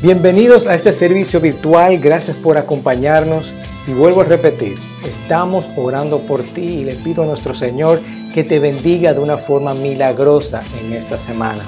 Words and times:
Bienvenidos 0.00 0.68
a 0.68 0.76
este 0.76 0.92
servicio 0.92 1.40
virtual, 1.40 1.98
gracias 1.98 2.36
por 2.36 2.56
acompañarnos 2.56 3.52
y 3.88 3.92
vuelvo 3.92 4.20
a 4.20 4.24
repetir, 4.26 4.76
estamos 5.04 5.66
orando 5.76 6.20
por 6.20 6.44
ti 6.44 6.60
y 6.60 6.84
le 6.84 6.94
pido 6.94 7.24
a 7.24 7.26
nuestro 7.26 7.52
Señor 7.52 8.00
que 8.32 8.44
te 8.44 8.60
bendiga 8.60 9.12
de 9.12 9.18
una 9.18 9.38
forma 9.38 9.74
milagrosa 9.74 10.62
en 10.80 10.92
esta 10.92 11.18
semana. 11.18 11.64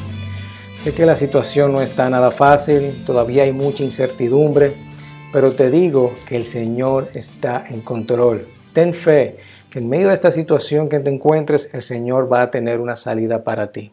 Sé 0.84 0.94
que 0.94 1.06
la 1.06 1.16
situación 1.16 1.72
no 1.72 1.80
está 1.80 2.08
nada 2.08 2.30
fácil, 2.30 3.02
todavía 3.04 3.42
hay 3.42 3.52
mucha 3.52 3.82
incertidumbre, 3.82 4.74
pero 5.32 5.50
te 5.50 5.68
digo 5.68 6.14
que 6.28 6.36
el 6.36 6.44
Señor 6.44 7.08
está 7.14 7.64
en 7.68 7.80
control. 7.80 8.46
Ten 8.72 8.94
fe 8.94 9.38
que 9.70 9.80
en 9.80 9.88
medio 9.88 10.06
de 10.06 10.14
esta 10.14 10.30
situación 10.30 10.88
que 10.88 11.00
te 11.00 11.10
encuentres, 11.10 11.68
el 11.72 11.82
Señor 11.82 12.32
va 12.32 12.42
a 12.42 12.50
tener 12.52 12.78
una 12.78 12.96
salida 12.96 13.42
para 13.42 13.72
ti. 13.72 13.90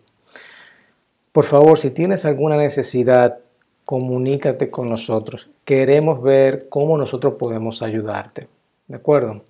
Por 1.38 1.46
favor, 1.46 1.78
si 1.78 1.92
tienes 1.92 2.26
alguna 2.26 2.58
necesidad, 2.58 3.38
comunícate 3.86 4.72
con 4.72 4.90
nosotros. 4.90 5.52
Queremos 5.66 6.20
ver 6.24 6.68
cómo 6.68 6.98
nosotros 6.98 7.36
podemos 7.36 7.84
ayudarte. 7.84 8.48
¿De 8.88 8.96
acuerdo? 8.96 9.44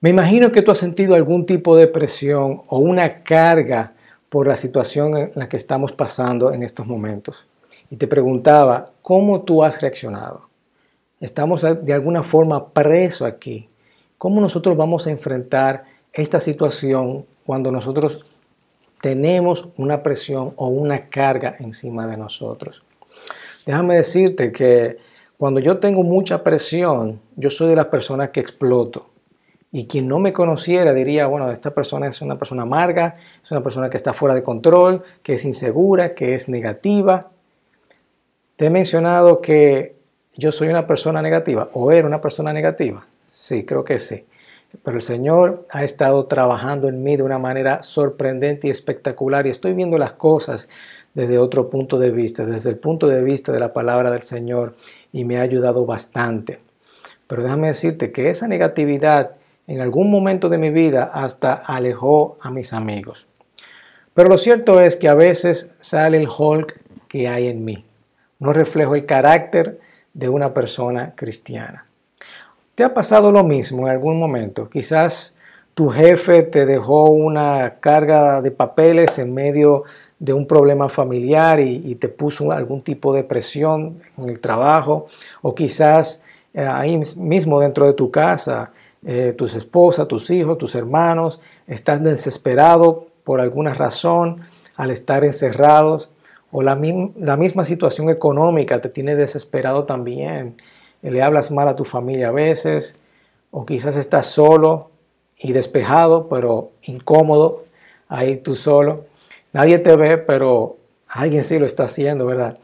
Me 0.00 0.08
imagino 0.08 0.50
que 0.50 0.62
tú 0.62 0.70
has 0.70 0.78
sentido 0.78 1.14
algún 1.14 1.44
tipo 1.44 1.76
de 1.76 1.88
presión 1.88 2.62
o 2.68 2.78
una 2.78 3.22
carga 3.22 3.92
por 4.30 4.46
la 4.46 4.56
situación 4.56 5.14
en 5.14 5.32
la 5.34 5.46
que 5.46 5.58
estamos 5.58 5.92
pasando 5.92 6.54
en 6.54 6.62
estos 6.62 6.86
momentos. 6.86 7.46
Y 7.90 7.96
te 7.96 8.06
preguntaba, 8.06 8.92
¿cómo 9.02 9.42
tú 9.42 9.62
has 9.62 9.78
reaccionado? 9.82 10.48
Estamos 11.20 11.66
de 11.82 11.92
alguna 11.92 12.22
forma 12.22 12.70
presos 12.70 13.28
aquí. 13.28 13.68
¿Cómo 14.16 14.40
nosotros 14.40 14.74
vamos 14.74 15.06
a 15.06 15.10
enfrentar 15.10 15.84
esta 16.14 16.40
situación 16.40 17.26
cuando 17.44 17.70
nosotros 17.70 18.24
tenemos 19.00 19.68
una 19.76 20.02
presión 20.02 20.52
o 20.56 20.68
una 20.68 21.08
carga 21.08 21.56
encima 21.58 22.06
de 22.06 22.16
nosotros? 22.16 22.82
Déjame 23.66 23.96
decirte 23.96 24.50
que 24.50 24.98
cuando 25.36 25.60
yo 25.60 25.78
tengo 25.78 26.02
mucha 26.02 26.42
presión, 26.42 27.20
yo 27.36 27.50
soy 27.50 27.68
de 27.68 27.76
las 27.76 27.86
personas 27.86 28.30
que 28.30 28.40
exploto. 28.40 29.06
Y 29.70 29.86
quien 29.86 30.08
no 30.08 30.18
me 30.18 30.32
conociera 30.32 30.94
diría, 30.94 31.26
bueno, 31.26 31.52
esta 31.52 31.72
persona 31.72 32.08
es 32.08 32.22
una 32.22 32.38
persona 32.38 32.62
amarga, 32.62 33.16
es 33.44 33.50
una 33.50 33.62
persona 33.62 33.90
que 33.90 33.98
está 33.98 34.14
fuera 34.14 34.34
de 34.34 34.42
control, 34.42 35.02
que 35.22 35.34
es 35.34 35.44
insegura, 35.44 36.14
que 36.14 36.34
es 36.34 36.48
negativa. 36.48 37.28
Te 38.56 38.66
he 38.66 38.70
mencionado 38.70 39.40
que 39.40 39.94
yo 40.36 40.50
soy 40.52 40.68
una 40.68 40.86
persona 40.86 41.20
negativa 41.20 41.68
o 41.74 41.92
era 41.92 42.06
una 42.06 42.20
persona 42.20 42.52
negativa. 42.52 43.06
Sí, 43.30 43.64
creo 43.64 43.84
que 43.84 43.98
sí. 43.98 44.24
Pero 44.82 44.96
el 44.96 45.02
Señor 45.02 45.66
ha 45.70 45.84
estado 45.84 46.26
trabajando 46.26 46.88
en 46.88 47.02
mí 47.02 47.16
de 47.16 47.22
una 47.22 47.38
manera 47.38 47.82
sorprendente 47.82 48.68
y 48.68 48.70
espectacular 48.70 49.46
y 49.46 49.50
estoy 49.50 49.72
viendo 49.72 49.98
las 49.98 50.12
cosas 50.12 50.68
desde 51.14 51.38
otro 51.38 51.70
punto 51.70 51.98
de 51.98 52.10
vista, 52.10 52.44
desde 52.46 52.70
el 52.70 52.76
punto 52.76 53.08
de 53.08 53.22
vista 53.22 53.50
de 53.50 53.60
la 53.60 53.72
palabra 53.72 54.10
del 54.10 54.22
Señor 54.22 54.76
y 55.12 55.24
me 55.24 55.38
ha 55.38 55.42
ayudado 55.42 55.84
bastante. 55.86 56.60
Pero 57.26 57.42
déjame 57.42 57.68
decirte 57.68 58.12
que 58.12 58.30
esa 58.30 58.48
negatividad 58.48 59.32
en 59.66 59.80
algún 59.80 60.10
momento 60.10 60.48
de 60.48 60.58
mi 60.58 60.70
vida 60.70 61.04
hasta 61.04 61.52
alejó 61.52 62.38
a 62.40 62.50
mis 62.50 62.72
amigos. 62.72 63.26
Pero 64.14 64.28
lo 64.28 64.38
cierto 64.38 64.80
es 64.80 64.96
que 64.96 65.08
a 65.08 65.14
veces 65.14 65.74
sale 65.80 66.16
el 66.16 66.28
Hulk 66.28 66.80
que 67.08 67.28
hay 67.28 67.48
en 67.48 67.64
mí. 67.64 67.84
No 68.38 68.52
reflejo 68.52 68.94
el 68.94 69.06
carácter 69.06 69.80
de 70.14 70.28
una 70.28 70.54
persona 70.54 71.14
cristiana. 71.14 71.87
¿Te 72.78 72.84
ha 72.84 72.94
pasado 72.94 73.32
lo 73.32 73.42
mismo 73.42 73.88
en 73.88 73.92
algún 73.92 74.20
momento? 74.20 74.70
Quizás 74.70 75.34
tu 75.74 75.88
jefe 75.88 76.44
te 76.44 76.64
dejó 76.64 77.10
una 77.10 77.80
carga 77.80 78.40
de 78.40 78.52
papeles 78.52 79.18
en 79.18 79.34
medio 79.34 79.82
de 80.20 80.32
un 80.32 80.46
problema 80.46 80.88
familiar 80.88 81.58
y, 81.58 81.96
te 81.96 82.08
puso 82.08 82.52
algún 82.52 82.82
tipo 82.82 83.12
de 83.12 83.24
presión 83.24 83.98
en 84.16 84.28
el 84.28 84.38
trabajo 84.38 85.08
o 85.42 85.56
quizás 85.56 86.22
eh, 86.54 86.60
ahí 86.60 87.00
mismo 87.16 87.58
dentro 87.58 87.84
de 87.84 87.94
tu 87.94 88.12
casa, 88.12 88.70
eh, 89.04 89.34
tus 89.36 89.56
esposas, 89.56 90.06
tus 90.06 90.30
hijos, 90.30 90.56
tus 90.56 90.76
hermanos 90.76 91.40
están 91.66 92.04
desesperados 92.04 93.06
por 93.24 93.40
alguna 93.40 93.74
razón 93.74 94.42
al 94.76 94.92
estar 94.92 95.24
encerrados 95.24 96.10
o 96.52 96.62
la, 96.62 96.80
la 97.16 97.36
misma 97.36 97.64
situación 97.64 98.08
económica 98.08 98.80
te 98.80 98.88
tiene 98.88 99.16
desesperado 99.16 99.82
también. 99.82 100.54
Le 101.02 101.22
hablas 101.22 101.50
mal 101.50 101.68
a 101.68 101.76
tu 101.76 101.84
familia 101.84 102.28
a 102.28 102.32
veces 102.32 102.96
o 103.50 103.64
quizás 103.64 103.96
estás 103.96 104.26
solo 104.26 104.90
y 105.36 105.52
despejado 105.52 106.28
pero 106.28 106.72
incómodo 106.82 107.64
ahí 108.08 108.36
tú 108.36 108.54
solo 108.54 109.06
Nadie 109.52 109.78
te 109.78 109.96
ve, 109.96 110.18
pero 110.18 110.76
alguien 111.08 111.42
sí 111.42 111.58
lo 111.58 111.66
está 111.66 111.84
haciendo, 111.84 112.26
¿verdad? 112.26 112.58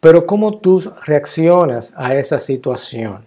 Pero 0.00 0.26
¿cómo 0.26 0.58
tú 0.58 0.82
reaccionas 1.04 1.92
a 1.96 2.14
esa 2.14 2.38
situación? 2.38 3.24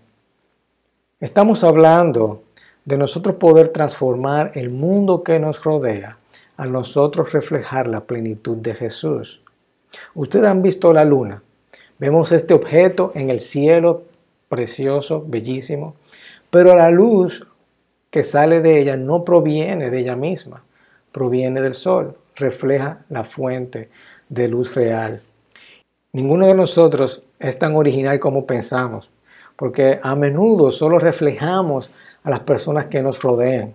Estamos 1.19 1.63
hablando 1.63 2.43
de 2.85 2.97
nosotros 2.97 3.35
poder 3.35 3.69
transformar 3.69 4.51
el 4.55 4.69
mundo 4.69 5.23
que 5.23 5.39
nos 5.39 5.63
rodea 5.63 6.17
a 6.55 6.65
nosotros 6.65 7.31
reflejar 7.31 7.87
la 7.87 8.01
plenitud 8.01 8.57
de 8.57 8.73
Jesús. 8.73 9.41
Ustedes 10.15 10.47
han 10.47 10.61
visto 10.61 10.91
la 10.93 11.05
luna. 11.05 11.43
Vemos 11.99 12.31
este 12.31 12.53
objeto 12.53 13.11
en 13.15 13.29
el 13.29 13.41
cielo, 13.41 14.03
precioso, 14.49 15.23
bellísimo, 15.27 15.95
pero 16.49 16.75
la 16.75 16.91
luz 16.91 17.45
que 18.09 18.23
sale 18.23 18.61
de 18.61 18.79
ella 18.79 18.97
no 18.97 19.23
proviene 19.23 19.89
de 19.89 19.99
ella 19.99 20.15
misma, 20.15 20.63
proviene 21.11 21.61
del 21.61 21.73
sol 21.73 22.15
refleja 22.37 22.99
la 23.09 23.23
fuente 23.23 23.89
de 24.29 24.47
luz 24.47 24.73
real. 24.75 25.21
Ninguno 26.13 26.47
de 26.47 26.55
nosotros 26.55 27.23
es 27.39 27.59
tan 27.59 27.75
original 27.75 28.19
como 28.19 28.45
pensamos, 28.45 29.09
porque 29.55 29.99
a 30.01 30.15
menudo 30.15 30.71
solo 30.71 30.99
reflejamos 30.99 31.91
a 32.23 32.29
las 32.29 32.39
personas 32.41 32.85
que 32.85 33.01
nos 33.01 33.21
rodean. 33.21 33.73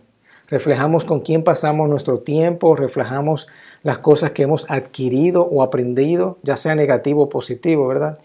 Reflejamos 0.48 1.04
con 1.04 1.20
quién 1.20 1.44
pasamos 1.44 1.88
nuestro 1.88 2.18
tiempo, 2.18 2.76
reflejamos 2.76 3.48
las 3.82 3.98
cosas 3.98 4.30
que 4.30 4.44
hemos 4.44 4.70
adquirido 4.70 5.44
o 5.44 5.62
aprendido, 5.62 6.38
ya 6.42 6.56
sea 6.56 6.74
negativo 6.74 7.22
o 7.22 7.28
positivo, 7.28 7.86
¿verdad? 7.88 8.18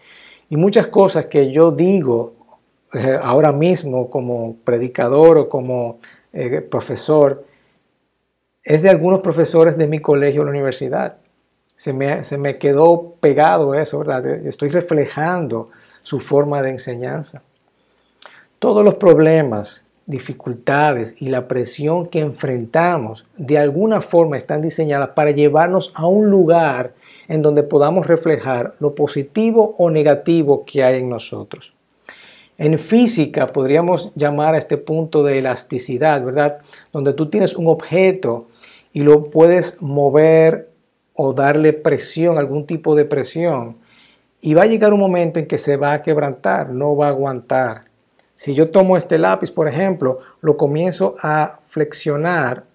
Y 0.49 0.57
muchas 0.57 0.87
cosas 0.87 1.25
que 1.25 1.51
yo 1.51 1.71
digo 1.71 2.33
eh, 2.93 3.17
ahora 3.21 3.51
mismo 3.51 4.09
como 4.09 4.55
predicador 4.63 5.37
o 5.37 5.49
como 5.49 5.99
eh, 6.31 6.61
profesor, 6.61 7.45
es 8.63 8.81
de 8.81 8.89
algunos 8.89 9.19
profesores 9.19 9.77
de 9.77 9.87
mi 9.87 9.99
colegio 9.99 10.41
o 10.41 10.45
la 10.45 10.51
universidad. 10.51 11.17
Se 11.75 11.93
me, 11.93 12.23
se 12.23 12.37
me 12.37 12.57
quedó 12.57 13.15
pegado 13.19 13.73
eso, 13.73 13.99
¿verdad? 13.99 14.25
Estoy 14.25 14.69
reflejando 14.69 15.69
su 16.03 16.19
forma 16.19 16.61
de 16.61 16.71
enseñanza. 16.71 17.43
Todos 18.59 18.83
los 18.83 18.95
problemas, 18.95 19.86
dificultades 20.07 21.21
y 21.21 21.27
la 21.27 21.47
presión 21.47 22.07
que 22.07 22.19
enfrentamos 22.19 23.25
de 23.37 23.57
alguna 23.57 24.01
forma 24.01 24.37
están 24.37 24.61
diseñadas 24.61 25.09
para 25.09 25.31
llevarnos 25.31 25.91
a 25.93 26.07
un 26.07 26.31
lugar 26.31 26.93
en 27.27 27.41
donde 27.41 27.61
podamos 27.61 28.07
reflejar 28.07 28.73
lo 28.79 28.95
positivo 28.95 29.75
o 29.77 29.91
negativo 29.91 30.63
que 30.65 30.83
hay 30.83 30.99
en 30.99 31.09
nosotros. 31.09 31.73
En 32.57 32.79
física 32.79 33.47
podríamos 33.47 34.11
llamar 34.15 34.55
a 34.55 34.57
este 34.57 34.77
punto 34.77 35.23
de 35.23 35.39
elasticidad, 35.39 36.23
¿verdad? 36.23 36.59
Donde 36.91 37.13
tú 37.13 37.29
tienes 37.29 37.55
un 37.55 37.67
objeto 37.67 38.47
y 38.93 39.03
lo 39.03 39.25
puedes 39.25 39.79
mover 39.81 40.69
o 41.13 41.33
darle 41.33 41.73
presión, 41.73 42.37
algún 42.37 42.65
tipo 42.65 42.95
de 42.95 43.05
presión. 43.05 43.75
Y 44.39 44.53
va 44.53 44.63
a 44.63 44.67
llegar 44.67 44.93
un 44.93 44.99
momento 44.99 45.39
en 45.39 45.47
que 45.47 45.57
se 45.57 45.75
va 45.75 45.93
a 45.93 46.01
quebrantar, 46.01 46.69
no 46.69 46.95
va 46.95 47.07
a 47.07 47.09
aguantar. 47.09 47.87
Si 48.37 48.53
yo 48.53 48.69
tomo 48.69 48.97
este 48.97 49.17
lápiz, 49.17 49.49
por 49.49 49.67
ejemplo, 49.67 50.19
lo 50.41 50.57
comienzo 50.57 51.15
a 51.23 51.59
flexionar, 51.69 52.65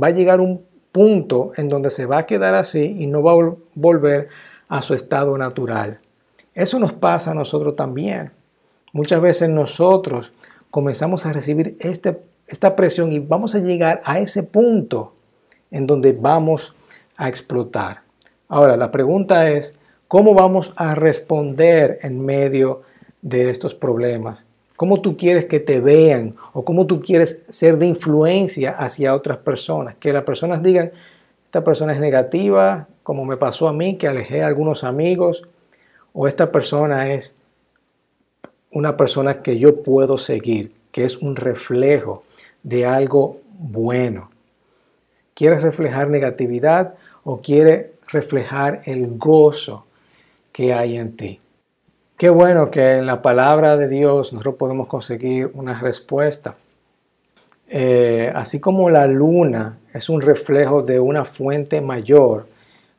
va 0.00 0.08
a 0.08 0.10
llegar 0.10 0.38
un 0.38 0.66
punto 0.92 1.52
en 1.56 1.70
donde 1.70 1.88
se 1.88 2.04
va 2.04 2.18
a 2.18 2.26
quedar 2.26 2.54
así 2.54 2.94
y 2.98 3.06
no 3.06 3.22
va 3.22 3.32
a 3.32 3.54
volver 3.74 4.28
a 4.68 4.82
su 4.82 4.92
estado 4.92 5.38
natural. 5.38 5.98
Eso 6.54 6.78
nos 6.78 6.92
pasa 6.92 7.30
a 7.30 7.34
nosotros 7.34 7.74
también. 7.74 8.32
Muchas 8.92 9.22
veces 9.22 9.48
nosotros 9.48 10.30
comenzamos 10.70 11.24
a 11.24 11.32
recibir 11.32 11.78
este, 11.80 12.20
esta 12.46 12.76
presión 12.76 13.10
y 13.10 13.18
vamos 13.18 13.54
a 13.54 13.60
llegar 13.60 14.02
a 14.04 14.18
ese 14.18 14.42
punto 14.42 15.14
en 15.70 15.86
donde 15.86 16.12
vamos 16.12 16.74
a 17.16 17.30
explotar. 17.30 18.02
Ahora, 18.46 18.76
la 18.76 18.90
pregunta 18.90 19.48
es, 19.48 19.74
¿cómo 20.06 20.34
vamos 20.34 20.74
a 20.76 20.94
responder 20.94 21.98
en 22.02 22.20
medio 22.20 22.82
de 23.22 23.48
estos 23.48 23.74
problemas? 23.74 24.47
¿Cómo 24.78 25.02
tú 25.02 25.16
quieres 25.16 25.46
que 25.46 25.58
te 25.58 25.80
vean 25.80 26.36
o 26.52 26.64
cómo 26.64 26.86
tú 26.86 27.02
quieres 27.02 27.40
ser 27.48 27.78
de 27.78 27.86
influencia 27.86 28.70
hacia 28.70 29.12
otras 29.12 29.38
personas? 29.38 29.96
Que 29.96 30.12
las 30.12 30.22
personas 30.22 30.62
digan, 30.62 30.92
esta 31.44 31.64
persona 31.64 31.92
es 31.92 31.98
negativa, 31.98 32.86
como 33.02 33.24
me 33.24 33.36
pasó 33.36 33.66
a 33.66 33.72
mí, 33.72 33.96
que 33.96 34.06
alejé 34.06 34.44
a 34.44 34.46
algunos 34.46 34.84
amigos, 34.84 35.42
o 36.12 36.28
esta 36.28 36.52
persona 36.52 37.12
es 37.12 37.34
una 38.70 38.96
persona 38.96 39.42
que 39.42 39.58
yo 39.58 39.82
puedo 39.82 40.16
seguir, 40.16 40.72
que 40.92 41.04
es 41.04 41.16
un 41.16 41.34
reflejo 41.34 42.22
de 42.62 42.86
algo 42.86 43.40
bueno. 43.58 44.30
¿Quiere 45.34 45.58
reflejar 45.58 46.08
negatividad 46.08 46.94
o 47.24 47.40
quiere 47.40 47.94
reflejar 48.06 48.82
el 48.84 49.18
gozo 49.18 49.86
que 50.52 50.72
hay 50.74 50.96
en 50.96 51.16
ti. 51.16 51.40
Qué 52.18 52.30
bueno 52.30 52.68
que 52.68 52.96
en 52.96 53.06
la 53.06 53.22
palabra 53.22 53.76
de 53.76 53.86
Dios 53.86 54.32
nosotros 54.32 54.56
podemos 54.56 54.88
conseguir 54.88 55.52
una 55.54 55.78
respuesta. 55.78 56.56
Eh, 57.68 58.32
así 58.34 58.58
como 58.58 58.90
la 58.90 59.06
luna 59.06 59.78
es 59.94 60.08
un 60.08 60.20
reflejo 60.20 60.82
de 60.82 60.98
una 60.98 61.24
fuente 61.24 61.80
mayor, 61.80 62.48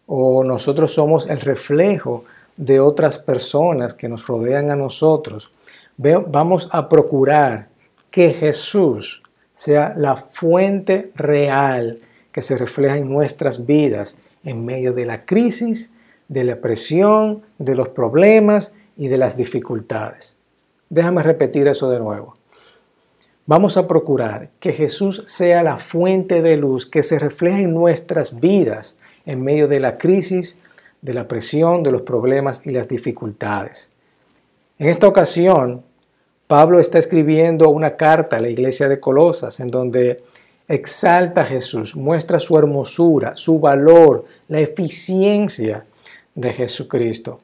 o 0.08 0.46
nosotros 0.46 0.94
somos 0.94 1.30
el 1.30 1.42
reflejo 1.42 2.24
de 2.56 2.80
otras 2.80 3.18
personas 3.18 3.94
que 3.94 4.08
nos 4.08 4.26
rodean 4.26 4.72
a 4.72 4.78
nosotros, 4.78 5.52
vamos 5.98 6.70
a 6.72 6.88
procurar 6.88 7.68
que 8.12 8.32
Jesús 8.32 9.22
sea 9.54 9.96
la 9.98 10.16
fuente 10.16 11.12
real 11.16 12.00
que 12.32 12.42
se 12.42 12.58
refleja 12.58 12.96
en 12.96 13.10
nuestras 13.10 13.66
vidas 13.66 14.16
en 14.46 14.64
medio 14.64 14.94
de 14.94 15.06
la 15.06 15.26
crisis, 15.26 15.92
de 16.30 16.46
la 16.46 16.56
presión, 16.56 17.42
de 17.58 17.76
los 17.76 17.90
problemas 17.90 18.72
y 19.00 19.08
de 19.08 19.18
las 19.18 19.36
dificultades. 19.38 20.36
Déjame 20.90 21.24
repetir 21.24 21.68
eso 21.68 21.90
de 21.90 22.00
nuevo. 22.00 22.36
Vamos 23.46 23.78
a 23.78 23.88
procurar 23.88 24.50
que 24.60 24.74
Jesús 24.74 25.24
sea 25.26 25.64
la 25.64 25.78
fuente 25.78 26.44
de 26.44 26.58
luz 26.58 26.86
que 26.86 27.02
se 27.02 27.18
refleja 27.18 27.62
en 27.62 27.74
nuestras 27.74 28.40
vidas 28.40 28.96
en 29.26 29.42
medio 29.42 29.68
de 29.68 29.80
la 29.80 29.98
crisis, 29.98 30.58
de 31.02 31.14
la 31.14 31.28
presión, 31.28 31.82
de 31.82 31.92
los 31.92 32.02
problemas 32.02 32.62
y 32.66 32.72
las 32.72 32.88
dificultades. 32.90 33.90
En 34.78 34.90
esta 34.90 35.08
ocasión, 35.08 35.84
Pablo 36.48 36.80
está 36.80 37.00
escribiendo 37.00 37.70
una 37.70 37.96
carta 37.96 38.38
a 38.38 38.42
la 38.42 38.50
iglesia 38.50 38.90
de 38.90 39.00
Colosas 39.00 39.62
en 39.62 39.68
donde 39.68 40.24
exalta 40.68 41.42
a 41.42 41.46
Jesús, 41.46 41.96
muestra 41.96 42.40
su 42.40 42.58
hermosura, 42.58 43.38
su 43.38 43.60
valor, 43.60 44.26
la 44.50 44.60
eficiencia 44.60 45.86
de 46.36 46.52
Jesucristo. 46.52 47.40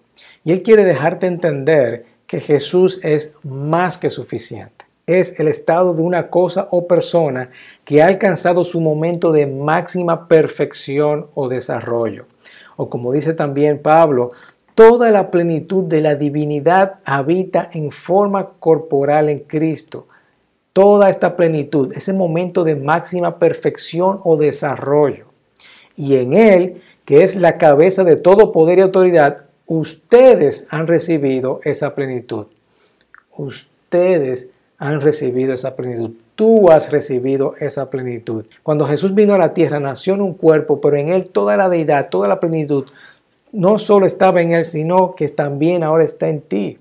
Y 0.45 0.51
él 0.51 0.61
quiere 0.61 0.85
dejarte 0.85 1.25
entender 1.25 2.05
que 2.27 2.39
Jesús 2.39 2.99
es 3.03 3.33
más 3.43 3.97
que 3.97 4.11
suficiente. 4.11 4.85
Es 5.07 5.39
el 5.39 5.47
estado 5.47 5.95
de 5.95 6.03
una 6.03 6.29
cosa 6.29 6.67
o 6.69 6.87
persona 6.87 7.49
que 7.83 8.01
ha 8.01 8.07
alcanzado 8.07 8.63
su 8.63 8.79
momento 8.79 9.31
de 9.31 9.47
máxima 9.47 10.27
perfección 10.27 11.27
o 11.33 11.49
desarrollo. 11.49 12.27
O 12.77 12.89
como 12.89 13.11
dice 13.11 13.33
también 13.33 13.79
Pablo, 13.81 14.31
toda 14.75 15.09
la 15.09 15.31
plenitud 15.31 15.83
de 15.85 16.01
la 16.01 16.13
divinidad 16.13 16.99
habita 17.05 17.67
en 17.73 17.91
forma 17.91 18.51
corporal 18.59 19.29
en 19.29 19.39
Cristo. 19.39 20.07
Toda 20.73 21.09
esta 21.09 21.35
plenitud, 21.35 21.91
ese 21.95 22.13
momento 22.13 22.63
de 22.63 22.75
máxima 22.75 23.39
perfección 23.39 24.19
o 24.23 24.37
desarrollo. 24.37 25.25
Y 25.95 26.17
en 26.17 26.33
Él, 26.33 26.81
que 27.05 27.23
es 27.23 27.35
la 27.35 27.57
cabeza 27.57 28.03
de 28.03 28.15
todo 28.15 28.51
poder 28.51 28.79
y 28.79 28.81
autoridad, 28.81 29.44
Ustedes 29.67 30.67
han 30.69 30.85
recibido 30.85 31.59
esa 31.63 31.95
plenitud. 31.95 32.45
Ustedes 33.35 34.47
han 34.77 35.01
recibido 35.01 35.53
esa 35.53 35.75
plenitud. 35.75 36.11
Tú 36.35 36.69
has 36.69 36.91
recibido 36.91 37.55
esa 37.59 37.89
plenitud. 37.89 38.45
Cuando 38.61 38.85
Jesús 38.85 39.15
vino 39.15 39.33
a 39.33 39.39
la 39.39 39.53
tierra, 39.53 39.79
nació 39.79 40.13
en 40.13 40.21
un 40.21 40.33
cuerpo, 40.35 40.79
pero 40.79 40.97
en 40.97 41.09
él 41.09 41.31
toda 41.31 41.57
la 41.57 41.67
deidad, 41.67 42.09
toda 42.09 42.27
la 42.27 42.39
plenitud, 42.39 42.85
no 43.51 43.79
solo 43.79 44.05
estaba 44.05 44.41
en 44.41 44.51
él, 44.51 44.65
sino 44.65 45.15
que 45.15 45.29
también 45.29 45.81
ahora 45.81 46.03
está 46.03 46.29
en 46.29 46.41
ti. 46.41 46.77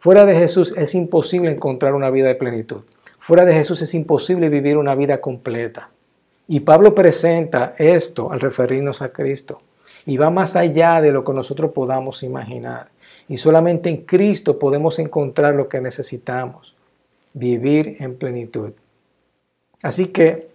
Fuera 0.00 0.26
de 0.26 0.34
Jesús 0.34 0.74
es 0.76 0.96
imposible 0.96 1.52
encontrar 1.52 1.94
una 1.94 2.10
vida 2.10 2.26
de 2.26 2.34
plenitud. 2.34 2.80
Fuera 3.20 3.44
de 3.44 3.52
Jesús 3.52 3.82
es 3.82 3.94
imposible 3.94 4.48
vivir 4.48 4.78
una 4.78 4.96
vida 4.96 5.20
completa. 5.20 5.90
Y 6.48 6.60
Pablo 6.60 6.92
presenta 6.92 7.74
esto 7.78 8.32
al 8.32 8.40
referirnos 8.40 9.02
a 9.02 9.10
Cristo 9.10 9.60
y 10.06 10.16
va 10.16 10.30
más 10.30 10.56
allá 10.56 11.00
de 11.00 11.12
lo 11.12 11.24
que 11.24 11.32
nosotros 11.32 11.72
podamos 11.72 12.22
imaginar. 12.22 12.88
Y 13.28 13.36
solamente 13.36 13.88
en 13.88 13.98
Cristo 13.98 14.58
podemos 14.58 14.98
encontrar 14.98 15.54
lo 15.54 15.68
que 15.68 15.80
necesitamos, 15.80 16.74
vivir 17.32 17.96
en 18.00 18.16
plenitud. 18.16 18.72
Así 19.82 20.06
que 20.06 20.48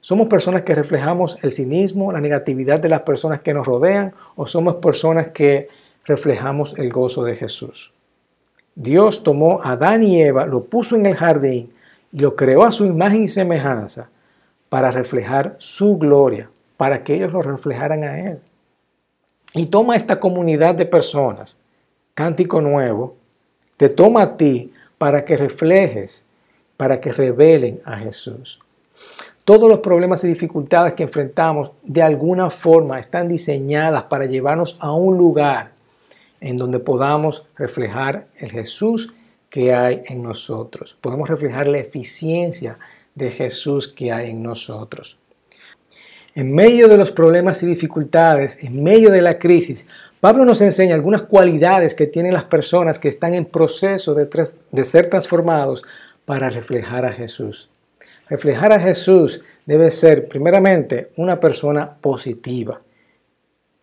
somos 0.00 0.28
personas 0.28 0.62
que 0.62 0.74
reflejamos 0.74 1.38
el 1.42 1.52
cinismo, 1.52 2.12
la 2.12 2.20
negatividad 2.20 2.78
de 2.78 2.88
las 2.88 3.02
personas 3.02 3.40
que 3.40 3.54
nos 3.54 3.66
rodean 3.66 4.12
o 4.36 4.46
somos 4.46 4.76
personas 4.76 5.28
que 5.28 5.68
reflejamos 6.04 6.78
el 6.78 6.92
gozo 6.92 7.24
de 7.24 7.34
Jesús. 7.34 7.92
Dios 8.74 9.22
tomó 9.22 9.62
a 9.62 9.72
Adán 9.72 10.04
y 10.04 10.20
Eva, 10.20 10.46
lo 10.46 10.64
puso 10.64 10.96
en 10.96 11.06
el 11.06 11.16
jardín 11.16 11.72
y 12.12 12.18
lo 12.18 12.36
creó 12.36 12.64
a 12.64 12.72
su 12.72 12.84
imagen 12.84 13.22
y 13.22 13.28
semejanza 13.28 14.08
para 14.68 14.90
reflejar 14.90 15.56
su 15.58 15.96
gloria, 15.96 16.50
para 16.76 17.02
que 17.02 17.14
ellos 17.14 17.32
lo 17.32 17.42
reflejaran 17.42 18.04
a 18.04 18.20
Él. 18.20 18.40
Y 19.54 19.66
toma 19.66 19.94
esta 19.94 20.18
comunidad 20.18 20.74
de 20.74 20.84
personas, 20.84 21.58
cántico 22.14 22.60
nuevo, 22.60 23.16
te 23.76 23.88
toma 23.88 24.22
a 24.22 24.36
ti 24.36 24.72
para 24.98 25.24
que 25.24 25.36
reflejes, 25.36 26.26
para 26.76 27.00
que 27.00 27.12
revelen 27.12 27.80
a 27.84 27.96
Jesús. 27.98 28.58
Todos 29.44 29.68
los 29.68 29.80
problemas 29.80 30.24
y 30.24 30.28
dificultades 30.28 30.94
que 30.94 31.04
enfrentamos 31.04 31.70
de 31.82 32.02
alguna 32.02 32.50
forma 32.50 32.98
están 32.98 33.28
diseñadas 33.28 34.04
para 34.04 34.26
llevarnos 34.26 34.76
a 34.80 34.92
un 34.92 35.18
lugar 35.18 35.72
en 36.40 36.56
donde 36.56 36.78
podamos 36.78 37.46
reflejar 37.56 38.26
el 38.38 38.50
Jesús 38.50 39.12
que 39.50 39.72
hay 39.72 40.02
en 40.06 40.22
nosotros. 40.22 40.96
Podemos 41.00 41.28
reflejar 41.28 41.68
la 41.68 41.78
eficiencia 41.78 42.78
de 43.14 43.30
Jesús 43.30 43.86
que 43.86 44.10
hay 44.10 44.30
en 44.30 44.42
nosotros. 44.42 45.16
En 46.36 46.52
medio 46.52 46.88
de 46.88 46.96
los 46.96 47.12
problemas 47.12 47.62
y 47.62 47.66
dificultades, 47.66 48.58
en 48.60 48.82
medio 48.82 49.10
de 49.10 49.22
la 49.22 49.38
crisis, 49.38 49.86
Pablo 50.20 50.44
nos 50.44 50.60
enseña 50.62 50.96
algunas 50.96 51.22
cualidades 51.22 51.94
que 51.94 52.08
tienen 52.08 52.34
las 52.34 52.44
personas 52.44 52.98
que 52.98 53.08
están 53.08 53.34
en 53.34 53.44
proceso 53.44 54.14
de, 54.14 54.84
ser 54.84 55.10
transformados 55.10 55.84
para 56.24 56.50
reflejar 56.50 57.04
a 57.04 57.12
Jesús. 57.12 57.68
Reflejar 58.28 58.72
a 58.72 58.80
Jesús 58.80 59.42
debe 59.64 59.92
ser, 59.92 60.26
primeramente, 60.26 61.10
una 61.16 61.38
persona 61.38 61.94
positiva. 62.00 62.80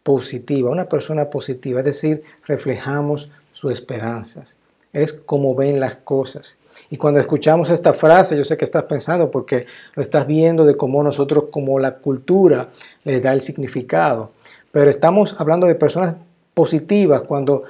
Positiva, 0.03 0.71
una 0.71 0.86
persona 0.86 1.30
positiva, 1.30 1.80
es 1.80 1.86
decir, 1.86 2.24
reflejamos 2.48 3.31
sus 3.53 3.71
esperanzas. 3.71 4.57
Es 4.92 5.13
como 5.13 5.56
ven 5.56 5.80
las 5.80 5.95
cosas. 5.98 6.57
Y 6.89 6.98
cuando 6.98 7.19
escuchamos 7.19 7.69
esta 7.69 7.94
frase, 7.94 8.38
yo 8.38 8.44
sé 8.44 8.57
que 8.57 8.66
estás 8.66 8.83
pensando 8.83 9.31
porque 9.31 9.66
lo 9.95 10.01
estás 10.01 10.28
viendo 10.28 10.66
de 10.66 10.75
cómo 10.75 11.04
nosotros, 11.04 11.45
como 11.51 11.80
la 11.80 11.95
cultura, 11.95 12.69
le 13.04 13.19
da 13.22 13.33
el 13.33 13.42
significado. 13.42 14.31
Pero 14.72 14.89
estamos 14.89 15.36
hablando 15.39 15.68
de 15.68 15.75
personas 15.75 16.15
positivas 16.53 17.22
cuando 17.22 17.63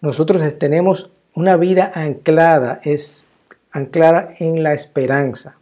nosotros 0.00 0.42
tenemos 0.58 1.10
una 1.34 1.56
vida 1.56 1.92
anclada, 1.94 2.80
es 2.82 3.24
anclada 3.72 4.28
en 4.38 4.62
la 4.62 4.72
esperanza. 4.72 5.56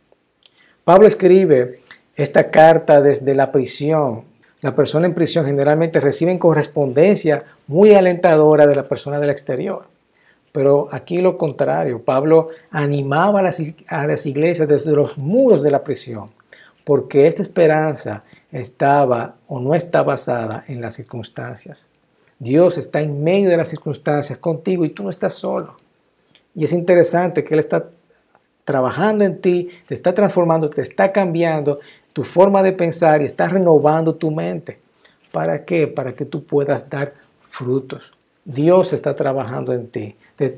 Pablo 0.84 1.06
escribe 1.06 1.80
esta 2.16 2.50
carta 2.50 3.00
desde 3.00 3.34
la 3.34 3.50
prisión. 3.50 4.24
La 4.60 4.74
persona 4.74 5.06
en 5.06 5.14
prisión 5.14 5.46
generalmente 5.46 6.00
recibe 6.00 6.38
correspondencia 6.38 7.44
muy 7.66 7.94
alentadora 7.94 8.66
de 8.66 8.76
la 8.76 8.84
persona 8.84 9.18
del 9.18 9.30
exterior. 9.30 9.86
Pero 10.54 10.86
aquí 10.92 11.20
lo 11.20 11.36
contrario, 11.36 12.04
Pablo 12.04 12.50
animaba 12.70 13.40
a 13.40 13.42
las, 13.42 14.26
iglesias 14.26 14.68
desde 14.68 14.92
los 14.92 15.18
muros 15.18 15.64
de 15.64 15.72
la 15.72 15.82
prisión, 15.82 16.30
porque 16.84 17.26
esta 17.26 17.42
esperanza 17.42 18.22
estaba 18.52 19.34
o 19.48 19.58
no 19.58 19.74
está 19.74 20.04
basada 20.04 20.62
en 20.68 20.80
las 20.80 20.94
circunstancias. 20.94 21.88
Dios 22.38 22.78
está 22.78 23.00
en 23.00 23.24
medio 23.24 23.50
de 23.50 23.56
las 23.56 23.68
circunstancias 23.68 24.38
contigo 24.38 24.84
y 24.84 24.90
tú 24.90 25.02
no 25.02 25.10
estás 25.10 25.34
solo. 25.34 25.76
Y 26.54 26.64
es 26.64 26.72
interesante 26.72 27.42
que 27.42 27.54
Él 27.54 27.58
está 27.58 27.86
trabajando 28.64 29.24
en 29.24 29.40
ti, 29.40 29.70
te 29.88 29.94
está 29.94 30.14
transformando, 30.14 30.70
te 30.70 30.82
está 30.82 31.10
cambiando 31.10 31.80
tu 32.12 32.22
forma 32.22 32.62
de 32.62 32.70
pensar 32.70 33.22
y 33.22 33.24
está 33.24 33.48
renovando 33.48 34.14
tu 34.14 34.30
mente. 34.30 34.78
¿Para 35.32 35.64
qué? 35.64 35.88
Para 35.88 36.12
que 36.12 36.24
tú 36.24 36.44
puedas 36.44 36.88
dar 36.88 37.14
frutos. 37.50 38.12
Dios 38.44 38.92
está 38.92 39.16
trabajando 39.16 39.72
en 39.72 39.88
ti, 39.88 40.16
te 40.36 40.54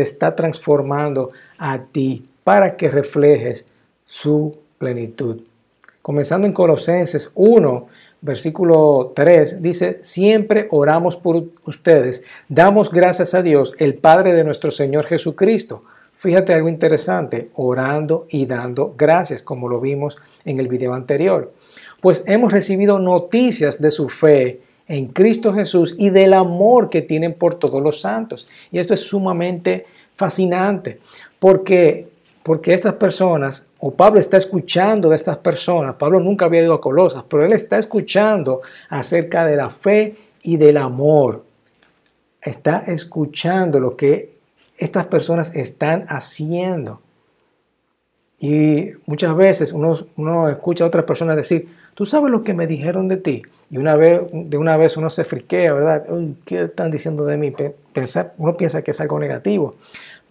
está, 0.00 0.34
transformando 0.34 1.30
a 1.58 1.78
ti 1.84 2.28
para 2.42 2.76
que 2.76 2.90
reflejes 2.90 3.66
su 4.06 4.58
plenitud. 4.78 5.42
Comenzando 6.02 6.46
en 6.46 6.52
Colosenses 6.52 7.30
1, 7.34 7.86
versículo 8.20 9.12
3, 9.14 9.62
dice, 9.62 10.00
siempre 10.02 10.66
oramos 10.70 11.16
por 11.16 11.44
ustedes, 11.64 12.24
damos 12.48 12.90
gracias 12.90 13.34
a 13.34 13.42
Dios, 13.42 13.74
el 13.78 13.94
Padre 13.94 14.32
de 14.32 14.44
nuestro 14.44 14.70
Señor 14.70 15.06
Jesucristo. 15.06 15.84
Fíjate 16.16 16.52
algo 16.52 16.68
interesante, 16.68 17.48
orando 17.54 18.26
y 18.28 18.46
dando 18.46 18.94
gracias, 18.98 19.42
como 19.42 19.68
lo 19.68 19.80
vimos 19.80 20.16
en 20.44 20.58
el 20.58 20.66
video 20.66 20.94
anterior. 20.94 21.52
Pues 22.00 22.24
hemos 22.26 22.50
recibido 22.50 22.98
noticias 22.98 23.80
de 23.80 23.92
su 23.92 24.08
fe 24.08 24.60
en 24.88 25.08
Cristo 25.08 25.52
Jesús 25.52 25.94
y 25.98 26.10
del 26.10 26.32
amor 26.32 26.88
que 26.88 27.02
tienen 27.02 27.34
por 27.34 27.56
todos 27.56 27.82
los 27.82 28.00
santos. 28.00 28.48
Y 28.72 28.78
esto 28.78 28.94
es 28.94 29.00
sumamente 29.00 29.86
fascinante 30.16 30.98
porque, 31.38 32.08
porque 32.42 32.74
estas 32.74 32.94
personas 32.94 33.64
o 33.80 33.92
Pablo 33.92 34.18
está 34.18 34.36
escuchando 34.36 35.08
de 35.08 35.16
estas 35.16 35.36
personas, 35.36 35.94
Pablo 35.94 36.18
nunca 36.18 36.46
había 36.46 36.62
ido 36.62 36.74
a 36.74 36.80
Colosas, 36.80 37.22
pero 37.28 37.44
él 37.44 37.52
está 37.52 37.78
escuchando 37.78 38.62
acerca 38.88 39.46
de 39.46 39.56
la 39.56 39.70
fe 39.70 40.16
y 40.42 40.56
del 40.56 40.78
amor. 40.78 41.44
Está 42.42 42.82
escuchando 42.86 43.78
lo 43.78 43.96
que 43.96 44.36
estas 44.78 45.06
personas 45.06 45.52
están 45.54 46.06
haciendo. 46.08 47.00
Y 48.40 48.90
muchas 49.06 49.36
veces 49.36 49.72
uno, 49.72 50.06
uno 50.16 50.48
escucha 50.48 50.84
a 50.84 50.86
otras 50.88 51.04
personas 51.04 51.36
decir, 51.36 51.68
tú 51.94 52.06
sabes 52.06 52.30
lo 52.30 52.42
que 52.42 52.54
me 52.54 52.66
dijeron 52.66 53.06
de 53.08 53.16
ti. 53.16 53.42
Y 53.70 53.76
una 53.76 53.96
vez, 53.96 54.22
de 54.32 54.56
una 54.56 54.76
vez 54.76 54.96
uno 54.96 55.10
se 55.10 55.24
friquea, 55.24 55.74
¿verdad? 55.74 56.06
¿Qué 56.44 56.62
están 56.62 56.90
diciendo 56.90 57.24
de 57.24 57.36
mí? 57.36 57.54
uno 58.38 58.56
piensa 58.56 58.82
que 58.82 58.92
es 58.92 59.00
algo 59.00 59.18
negativo. 59.18 59.74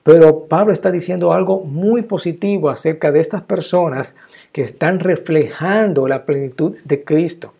Pero 0.03 0.45
Pablo 0.45 0.71
está 0.71 0.89
diciendo 0.89 1.33
algo 1.33 1.61
muy 1.65 2.01
positivo 2.03 2.69
acerca 2.69 3.11
de 3.11 3.19
estas 3.19 3.43
personas 3.43 4.15
que 4.53 4.61
están 4.61 4.99
reflejando 4.99 6.07
la 6.07 6.25
plenitud 6.25 6.77
de 6.85 7.03
Cristo. 7.03 7.53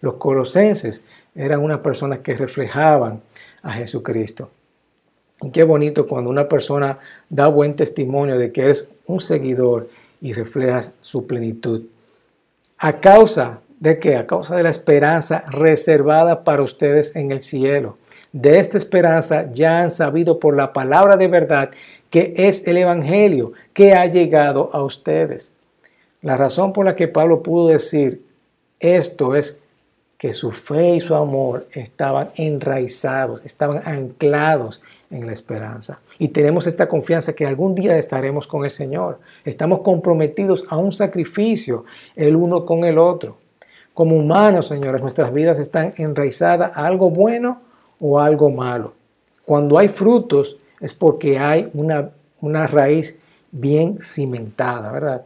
Los 0.00 0.14
colosenses 0.14 1.02
eran 1.34 1.60
unas 1.60 1.78
personas 1.78 2.20
que 2.20 2.36
reflejaban 2.36 3.20
a 3.62 3.72
Jesucristo. 3.74 4.50
Y 5.42 5.50
qué 5.50 5.64
bonito 5.64 6.06
cuando 6.06 6.30
una 6.30 6.48
persona 6.48 6.98
da 7.28 7.48
buen 7.48 7.76
testimonio 7.76 8.38
de 8.38 8.52
que 8.52 8.62
eres 8.62 8.88
un 9.06 9.20
seguidor 9.20 9.88
y 10.20 10.32
reflejas 10.32 10.92
su 11.00 11.26
plenitud. 11.26 11.82
¿A 12.78 13.00
causa 13.00 13.60
de 13.82 13.98
qué? 13.98 14.14
A 14.14 14.28
causa 14.28 14.54
de 14.54 14.62
la 14.62 14.70
esperanza 14.70 15.42
reservada 15.48 16.44
para 16.44 16.62
ustedes 16.62 17.16
en 17.16 17.32
el 17.32 17.42
cielo. 17.42 17.98
De 18.30 18.60
esta 18.60 18.78
esperanza 18.78 19.50
ya 19.52 19.80
han 19.80 19.90
sabido 19.90 20.38
por 20.38 20.56
la 20.56 20.72
palabra 20.72 21.16
de 21.16 21.26
verdad 21.26 21.70
que 22.08 22.32
es 22.36 22.64
el 22.68 22.76
Evangelio 22.76 23.54
que 23.72 23.94
ha 23.94 24.06
llegado 24.06 24.70
a 24.72 24.84
ustedes. 24.84 25.50
La 26.20 26.36
razón 26.36 26.72
por 26.72 26.84
la 26.84 26.94
que 26.94 27.08
Pablo 27.08 27.42
pudo 27.42 27.68
decir 27.68 28.22
esto 28.78 29.34
es 29.34 29.58
que 30.16 30.32
su 30.32 30.52
fe 30.52 30.94
y 30.94 31.00
su 31.00 31.16
amor 31.16 31.66
estaban 31.72 32.30
enraizados, 32.36 33.44
estaban 33.44 33.82
anclados 33.84 34.80
en 35.10 35.26
la 35.26 35.32
esperanza. 35.32 35.98
Y 36.20 36.28
tenemos 36.28 36.68
esta 36.68 36.88
confianza 36.88 37.32
que 37.32 37.46
algún 37.46 37.74
día 37.74 37.98
estaremos 37.98 38.46
con 38.46 38.64
el 38.64 38.70
Señor. 38.70 39.18
Estamos 39.44 39.80
comprometidos 39.80 40.64
a 40.68 40.76
un 40.76 40.92
sacrificio 40.92 41.84
el 42.14 42.36
uno 42.36 42.64
con 42.64 42.84
el 42.84 42.98
otro. 42.98 43.41
Como 43.94 44.16
humanos, 44.16 44.68
señores, 44.68 45.02
nuestras 45.02 45.32
vidas 45.32 45.58
están 45.58 45.92
enraizadas 45.96 46.72
a 46.74 46.86
algo 46.86 47.10
bueno 47.10 47.60
o 48.00 48.18
algo 48.18 48.50
malo. 48.50 48.94
Cuando 49.44 49.78
hay 49.78 49.88
frutos 49.88 50.56
es 50.80 50.94
porque 50.94 51.38
hay 51.38 51.70
una, 51.74 52.10
una 52.40 52.66
raíz 52.66 53.18
bien 53.50 53.98
cimentada, 54.00 54.90
¿verdad? 54.90 55.22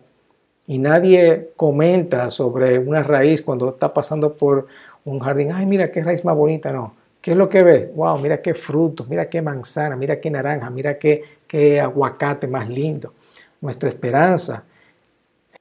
Y 0.67 0.79
nadie 0.79 1.51
comenta 1.55 2.29
sobre 2.29 2.79
una 2.79 3.03
raíz 3.03 3.41
cuando 3.41 3.69
está 3.69 3.95
pasando 3.95 4.35
por 4.35 4.67
un 5.05 5.21
jardín. 5.21 5.53
Ay, 5.53 5.65
mira 5.65 5.91
qué 5.91 6.03
raíz 6.03 6.25
más 6.25 6.37
bonita, 6.37 6.73
no. 6.73 6.95
¿Qué 7.21 7.33
es 7.33 7.37
lo 7.37 7.49
que 7.49 7.63
ves? 7.63 7.95
Wow, 7.95 8.19
mira 8.19 8.43
qué 8.43 8.55
frutos, 8.55 9.09
mira 9.09 9.29
qué 9.29 9.41
manzana, 9.43 9.97
mira 9.97 10.21
qué 10.21 10.31
naranja, 10.31 10.71
mira 10.71 10.99
qué, 10.99 11.23
qué 11.47 11.81
aguacate 11.81 12.49
más 12.49 12.69
lindo. 12.69 13.13
Nuestra 13.61 13.89
esperanza, 13.89 14.65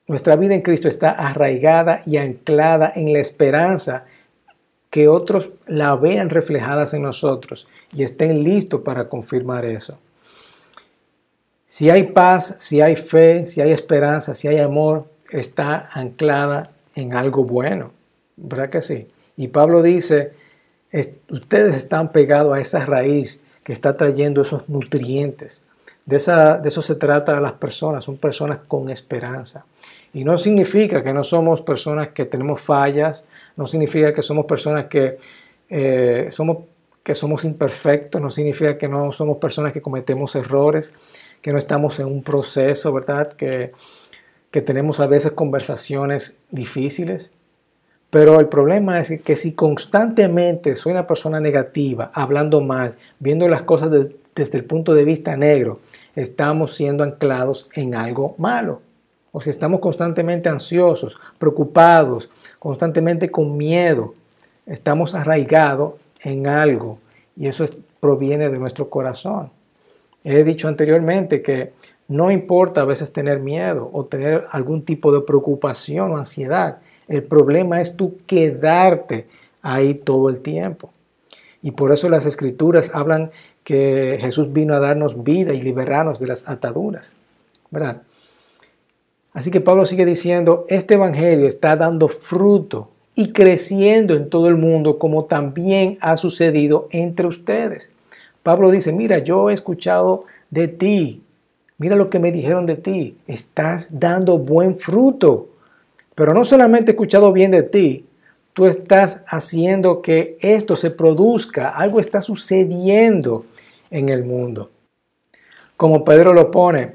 nuestra 0.07 0.35
vida 0.35 0.53
en 0.53 0.61
Cristo 0.61 0.87
está 0.87 1.11
arraigada 1.11 2.01
y 2.05 2.17
anclada 2.17 2.91
en 2.95 3.11
la 3.13 3.19
esperanza 3.19 4.05
que 4.89 5.07
otros 5.07 5.49
la 5.67 5.95
vean 5.95 6.29
reflejadas 6.29 6.93
en 6.93 7.01
nosotros 7.01 7.67
y 7.93 8.03
estén 8.03 8.43
listos 8.43 8.81
para 8.81 9.09
confirmar 9.09 9.65
eso. 9.65 9.97
Si 11.65 11.89
hay 11.89 12.03
paz, 12.03 12.55
si 12.59 12.79
hay 12.81 12.95
fe, 12.95 13.47
si 13.47 13.59
hay 13.59 13.71
esperanza, 13.71 14.35
si 14.35 14.47
hay 14.47 14.59
amor, 14.59 15.07
está 15.29 15.89
anclada 15.91 16.71
en 16.95 17.13
algo 17.13 17.43
bueno. 17.43 17.91
¿Verdad 18.37 18.69
que 18.69 18.81
sí? 18.81 19.07
Y 19.35 19.49
Pablo 19.49 19.81
dice, 19.81 20.33
ustedes 21.29 21.75
están 21.75 22.11
pegados 22.11 22.55
a 22.55 22.61
esa 22.61 22.85
raíz 22.85 23.39
que 23.63 23.73
está 23.73 23.97
trayendo 23.97 24.43
esos 24.43 24.69
nutrientes. 24.69 25.63
De, 26.05 26.17
esa, 26.17 26.59
de 26.59 26.69
eso 26.69 26.81
se 26.81 26.95
trata 26.95 27.35
a 27.37 27.41
las 27.41 27.53
personas, 27.53 28.03
son 28.03 28.17
personas 28.17 28.59
con 28.67 28.89
esperanza. 28.89 29.65
Y 30.15 30.23
no 30.23 30.37
significa 30.37 31.03
que 31.03 31.11
no 31.11 31.25
somos 31.25 31.59
personas 31.59 32.07
que 32.07 32.23
tenemos 32.23 32.61
fallas, 32.61 33.21
no 33.57 33.67
significa 33.67 34.13
que 34.13 34.21
somos 34.21 34.45
personas 34.45 34.85
que, 34.85 35.17
eh, 35.69 36.27
somos, 36.31 36.59
que 37.03 37.13
somos 37.13 37.43
imperfectos, 37.43 38.21
no 38.21 38.29
significa 38.29 38.77
que 38.77 38.87
no 38.87 39.11
somos 39.11 39.39
personas 39.39 39.73
que 39.73 39.81
cometemos 39.81 40.33
errores 40.35 40.93
que 41.41 41.51
no 41.51 41.57
estamos 41.57 41.99
en 41.99 42.05
un 42.05 42.23
proceso, 42.23 42.93
¿verdad? 42.93 43.33
Que, 43.33 43.73
que 44.51 44.61
tenemos 44.61 45.01
a 45.01 45.07
veces 45.07 45.33
conversaciones 45.33 46.33
difíciles. 46.49 47.29
Pero 48.09 48.39
el 48.39 48.47
problema 48.47 48.99
es 49.01 49.21
que 49.21 49.35
si 49.35 49.51
constantemente 49.51 50.77
soy 50.77 50.93
una 50.93 51.05
persona 51.05 51.41
negativa, 51.41 52.09
hablando 52.13 52.61
mal, 52.61 52.95
viendo 53.19 53.49
las 53.49 53.63
cosas 53.63 53.91
desde 54.33 54.57
el 54.57 54.63
punto 54.63 54.93
de 54.93 55.03
vista 55.03 55.35
negro, 55.35 55.81
estamos 56.15 56.73
siendo 56.73 57.03
anclados 57.03 57.69
en 57.73 57.95
algo 57.95 58.33
malo. 58.37 58.81
O 59.35 59.41
si 59.41 59.49
estamos 59.49 59.81
constantemente 59.81 60.47
ansiosos, 60.47 61.17
preocupados, 61.37 62.29
constantemente 62.57 63.29
con 63.29 63.57
miedo, 63.57 64.13
estamos 64.65 65.13
arraigados 65.13 65.95
en 66.21 66.47
algo 66.47 66.99
y 67.35 67.47
eso 67.47 67.65
proviene 67.99 68.49
de 68.49 68.59
nuestro 68.59 68.89
corazón. 68.89 69.51
He 70.23 70.45
dicho 70.45 70.69
anteriormente 70.69 71.41
que 71.41 71.73
no 72.07 72.31
importa 72.31 72.79
a 72.79 72.85
veces 72.85 73.11
tener 73.11 73.41
miedo 73.41 73.89
o 73.91 74.05
tener 74.05 74.45
algún 74.51 74.85
tipo 74.85 75.11
de 75.11 75.19
preocupación 75.19 76.13
o 76.13 76.17
ansiedad. 76.17 76.77
El 77.09 77.23
problema 77.23 77.81
es 77.81 77.97
tú 77.97 78.15
quedarte 78.25 79.27
ahí 79.61 79.95
todo 79.95 80.29
el 80.29 80.39
tiempo. 80.39 80.91
Y 81.61 81.71
por 81.71 81.91
eso 81.91 82.07
las 82.07 82.25
escrituras 82.25 82.89
hablan 82.93 83.31
que 83.65 84.17
Jesús 84.21 84.53
vino 84.53 84.75
a 84.75 84.79
darnos 84.79 85.25
vida 85.25 85.53
y 85.53 85.61
liberarnos 85.61 86.21
de 86.21 86.27
las 86.27 86.47
ataduras. 86.47 87.17
¿Verdad? 87.69 88.03
Así 89.35 89.51
que 89.51 89.59
Pablo 89.59 89.85
sigue 89.85 90.05
diciendo, 90.05 90.65
este 90.69 90.93
evangelio 90.93 91.45
está 91.45 91.75
dando 91.75 92.07
fruto 92.07 92.89
y 93.15 93.33
creciendo 93.33 94.15
en 94.15 94.29
todo 94.29 94.47
el 94.47 94.55
mundo 94.55 94.97
como 94.97 95.25
también 95.25 95.97
ha 95.99 96.15
sucedido 96.15 96.87
entre 96.89 97.27
ustedes. 97.27 97.91
Pablo 98.43 98.71
dice, 98.71 98.93
mira, 98.93 99.19
yo 99.19 99.49
he 99.49 99.53
escuchado 99.53 100.23
de 100.49 100.69
ti, 100.69 101.21
mira 101.77 101.97
lo 101.97 102.09
que 102.09 102.19
me 102.19 102.31
dijeron 102.31 102.65
de 102.65 102.77
ti, 102.77 103.17
estás 103.27 103.89
dando 103.91 104.37
buen 104.37 104.79
fruto. 104.79 105.49
Pero 106.15 106.33
no 106.33 106.45
solamente 106.45 106.91
he 106.91 106.93
escuchado 106.93 107.33
bien 107.33 107.51
de 107.51 107.63
ti, 107.63 108.05
tú 108.53 108.67
estás 108.67 109.19
haciendo 109.27 110.01
que 110.01 110.37
esto 110.39 110.77
se 110.77 110.91
produzca, 110.91 111.71
algo 111.71 111.99
está 111.99 112.21
sucediendo 112.21 113.43
en 113.91 114.07
el 114.07 114.23
mundo. 114.23 114.69
Como 115.75 116.05
Pedro 116.05 116.33
lo 116.33 116.51
pone, 116.51 116.93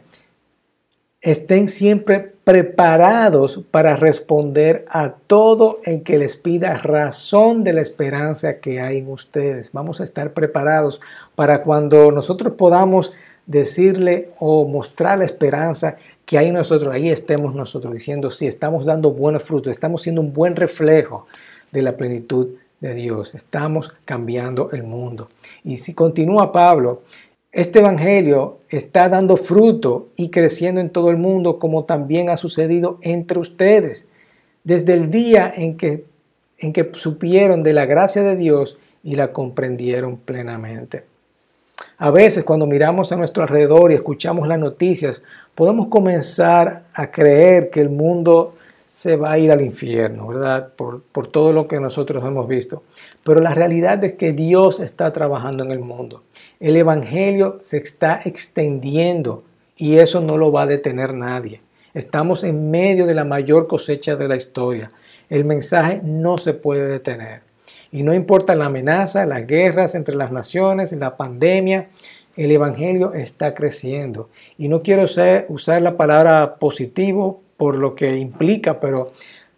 estén 1.21 1.69
siempre 1.69 2.33
preparados 2.45 3.61
para 3.71 3.97
responder 3.97 4.85
a 4.89 5.13
todo 5.27 5.81
el 5.85 6.03
que 6.03 6.19
les 6.19 6.37
pida 6.37 6.79
razón 6.79 7.63
de 7.63 7.75
la 7.75 7.83
esperanza 7.83 8.59
que 8.59 8.81
hay 8.81 8.99
en 8.99 9.09
ustedes. 9.11 9.73
Vamos 9.73 10.01
a 10.01 10.05
estar 10.05 10.33
preparados 10.33 11.01
para 11.35 11.63
cuando 11.63 12.11
nosotros 12.11 12.55
podamos 12.55 13.13
decirle 13.47 14.31
o 14.39 14.67
mostrar 14.67 15.19
la 15.19 15.25
esperanza 15.25 15.97
que 16.25 16.39
hay 16.39 16.49
en 16.49 16.55
nosotros, 16.55 16.95
ahí 16.95 17.09
estemos 17.09 17.55
nosotros 17.55 17.93
diciendo, 17.93 18.31
sí, 18.31 18.47
estamos 18.47 18.85
dando 18.85 19.11
buenos 19.11 19.43
frutos, 19.43 19.73
estamos 19.73 20.03
siendo 20.03 20.21
un 20.21 20.33
buen 20.33 20.55
reflejo 20.55 21.27
de 21.73 21.83
la 21.83 21.97
plenitud 21.97 22.51
de 22.79 22.95
Dios, 22.95 23.35
estamos 23.35 23.93
cambiando 24.05 24.71
el 24.71 24.85
mundo. 24.85 25.29
Y 25.65 25.79
si 25.79 25.93
continúa 25.93 26.53
Pablo, 26.53 27.03
este 27.53 27.81
Evangelio 27.81 28.59
está 28.69 29.09
dando 29.09 29.37
fruto 29.37 30.09
y 30.17 30.31
creciendo 30.31 30.81
en 30.81 30.91
todo 30.91 31.11
el 31.11 31.17
mundo 31.17 31.59
como 31.59 31.85
también 31.85 32.31
ha 32.31 32.37
sucedido 32.37 32.99
entre 33.03 33.41
ustedes. 33.41 34.07
Desde 34.63 34.95
el 34.95 35.11
día 35.11 35.53
en 35.55 35.77
que, 35.77 36.05
en 36.59 36.73
que 36.73 36.89
supieron 36.95 37.63
de 37.63 37.73
la 37.73 37.87
gracia 37.87 38.23
de 38.23 38.37
Dios 38.37 38.79
y 39.03 39.17
la 39.17 39.33
comprendieron 39.33 40.17
plenamente. 40.19 41.05
A 41.99 42.11
veces 42.11 42.45
cuando 42.45 42.67
miramos 42.67 43.11
a 43.11 43.17
nuestro 43.17 43.43
alrededor 43.43 43.91
y 43.91 43.95
escuchamos 43.95 44.47
las 44.47 44.59
noticias, 44.59 45.23
podemos 45.55 45.89
comenzar 45.89 46.85
a 46.95 47.11
creer 47.11 47.71
que 47.71 47.81
el 47.81 47.91
mundo 47.91 48.55
se 48.93 49.17
va 49.17 49.33
a 49.33 49.39
ir 49.39 49.51
al 49.53 49.61
infierno, 49.61 50.27
¿verdad? 50.27 50.73
Por, 50.75 51.03
por 51.03 51.27
todo 51.27 51.53
lo 51.53 51.67
que 51.67 51.81
nosotros 51.81 52.25
hemos 52.25 52.49
visto. 52.49 52.83
Pero 53.25 53.41
la 53.41 53.55
realidad 53.55 54.03
es 54.05 54.15
que 54.15 54.33
Dios 54.33 54.81
está 54.81 55.13
trabajando 55.13 55.65
en 55.65 55.71
el 55.71 55.81
mundo. 55.81 56.23
El 56.59 56.77
Evangelio 56.77 57.59
se 57.63 57.79
está 57.79 58.21
extendiendo 58.25 59.45
y 59.77 59.99
eso 59.99 60.21
no 60.21 60.37
lo 60.37 60.53
va 60.53 60.63
a 60.63 60.67
detener 60.67 61.15
nadie. 61.15 61.61
Estamos 61.95 62.45
en 62.45 62.71
medio 62.71 63.07
de 63.07 63.15
la 63.15 63.25
mayor 63.25 63.67
cosecha 63.67 64.17
de 64.17 64.29
la 64.29 64.37
historia. 64.37 64.93
El 65.29 65.45
mensaje 65.45 66.01
no 66.05 66.39
se 66.39 66.55
puede 66.55 66.87
detener. 66.87 67.43
Y 67.93 68.03
no 68.03 68.15
importa 68.15 68.55
la 68.55 68.67
amenaza, 68.67 69.27
las 69.27 69.47
guerras 69.47 69.95
entre 69.95 70.15
las 70.15 70.31
naciones, 70.31 70.93
la 70.93 71.17
pandemia, 71.17 71.89
el 72.37 72.53
Evangelio 72.53 73.15
está 73.15 73.55
creciendo. 73.55 74.29
Y 74.57 74.69
no 74.69 74.81
quiero 74.81 75.05
usar 75.49 75.83
la 75.83 75.97
palabra 75.97 76.57
positivo 76.57 77.43
por 77.61 77.77
lo 77.77 77.95
que 77.95 78.17
implica, 78.17 78.81
pero 78.81 79.13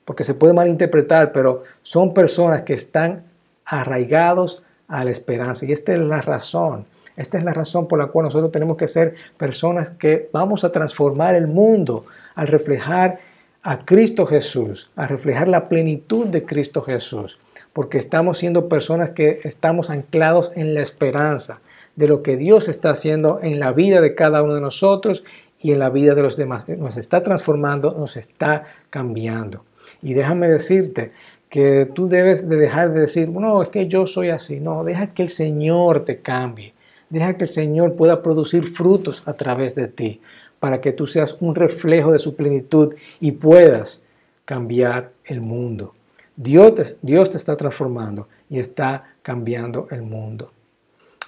porque 0.05 0.25
se 0.25 0.35
puede 0.35 0.53
malinterpretar, 0.53 1.31
pero 1.31 1.63
son 1.83 2.13
personas 2.13 2.63
que 2.63 2.75
están 2.75 3.23
arraigados 3.65 4.65
a 4.89 5.05
la 5.05 5.13
esperanza. 5.13 5.67
Y 5.67 5.71
esta 5.71 5.93
es 5.93 6.01
la 6.01 6.21
razón. 6.21 6.85
Esta 7.17 7.39
es 7.39 7.45
la 7.45 7.53
razón 7.53 7.87
por 7.87 8.01
la 8.01 8.09
cual 8.09 8.25
nosotros 8.25 8.51
tenemos 8.51 8.77
que 8.77 8.89
ser 8.89 9.15
personas 9.37 9.91
que 9.91 10.29
vamos 10.33 10.65
a 10.65 10.73
transformar 10.73 11.37
el 11.37 11.47
mundo 11.47 12.05
al 12.35 12.49
reflejar 12.49 13.21
a 13.63 13.79
Cristo 13.79 14.27
Jesús, 14.27 14.91
a 14.97 15.07
reflejar 15.07 15.47
la 15.47 15.69
plenitud 15.69 16.27
de 16.27 16.45
Cristo 16.45 16.83
Jesús, 16.83 17.39
porque 17.73 17.99
estamos 17.99 18.37
siendo 18.37 18.69
personas 18.69 19.11
que 19.11 19.39
estamos 19.45 19.91
anclados 19.91 20.51
en 20.57 20.75
la 20.75 20.83
esperanza 20.83 21.61
de 21.97 22.09
lo 22.09 22.23
que 22.23 22.37
Dios 22.37 22.69
está 22.69 22.91
haciendo 22.91 23.41
en 23.43 23.61
la 23.61 23.73
vida 23.73 24.01
de 24.01 24.15
cada 24.15 24.43
uno 24.43 24.55
de 24.55 24.61
nosotros 24.61 25.25
y 25.61 25.73
en 25.73 25.79
la 25.79 25.91
vida 25.91 26.15
de 26.15 26.23
los 26.23 26.37
demás. 26.37 26.69
Nos 26.69 26.97
está 26.97 27.23
transformando, 27.23 27.95
nos 27.99 28.17
está 28.17 28.65
cambiando. 28.91 29.65
Y 30.01 30.15
déjame 30.15 30.49
decirte 30.49 31.13
que 31.49 31.87
tú 31.87 32.09
debes 32.09 32.49
de 32.49 32.57
dejar 32.57 32.93
de 32.93 33.03
decir, 33.03 33.29
no, 33.29 33.63
es 33.63 33.69
que 33.69 33.87
yo 33.87 34.07
soy 34.07 34.31
así. 34.31 34.59
No, 34.59 34.85
deja 34.85 35.09
que 35.09 35.23
el 35.23 35.29
Señor 35.29 36.05
te 36.05 36.21
cambie. 36.21 36.75
Deja 37.11 37.37
que 37.37 37.45
el 37.45 37.49
Señor 37.49 37.95
pueda 37.95 38.23
producir 38.23 38.73
frutos 38.75 39.23
a 39.27 39.35
través 39.35 39.75
de 39.75 39.89
ti 39.89 40.21
para 40.59 40.81
que 40.81 40.93
tú 40.93 41.07
seas 41.07 41.37
un 41.41 41.55
reflejo 41.55 42.13
de 42.13 42.19
su 42.19 42.37
plenitud 42.37 42.95
y 43.21 43.33
puedas 43.33 44.01
cambiar 44.45 45.13
el 45.25 45.41
mundo. 45.41 45.95
Dios 46.37 46.97
Dios 47.03 47.31
te 47.31 47.37
está 47.37 47.57
transformando 47.57 48.29
y 48.49 48.59
está 48.59 49.15
cambiando 49.23 49.89
el 49.91 50.03
mundo. 50.03 50.53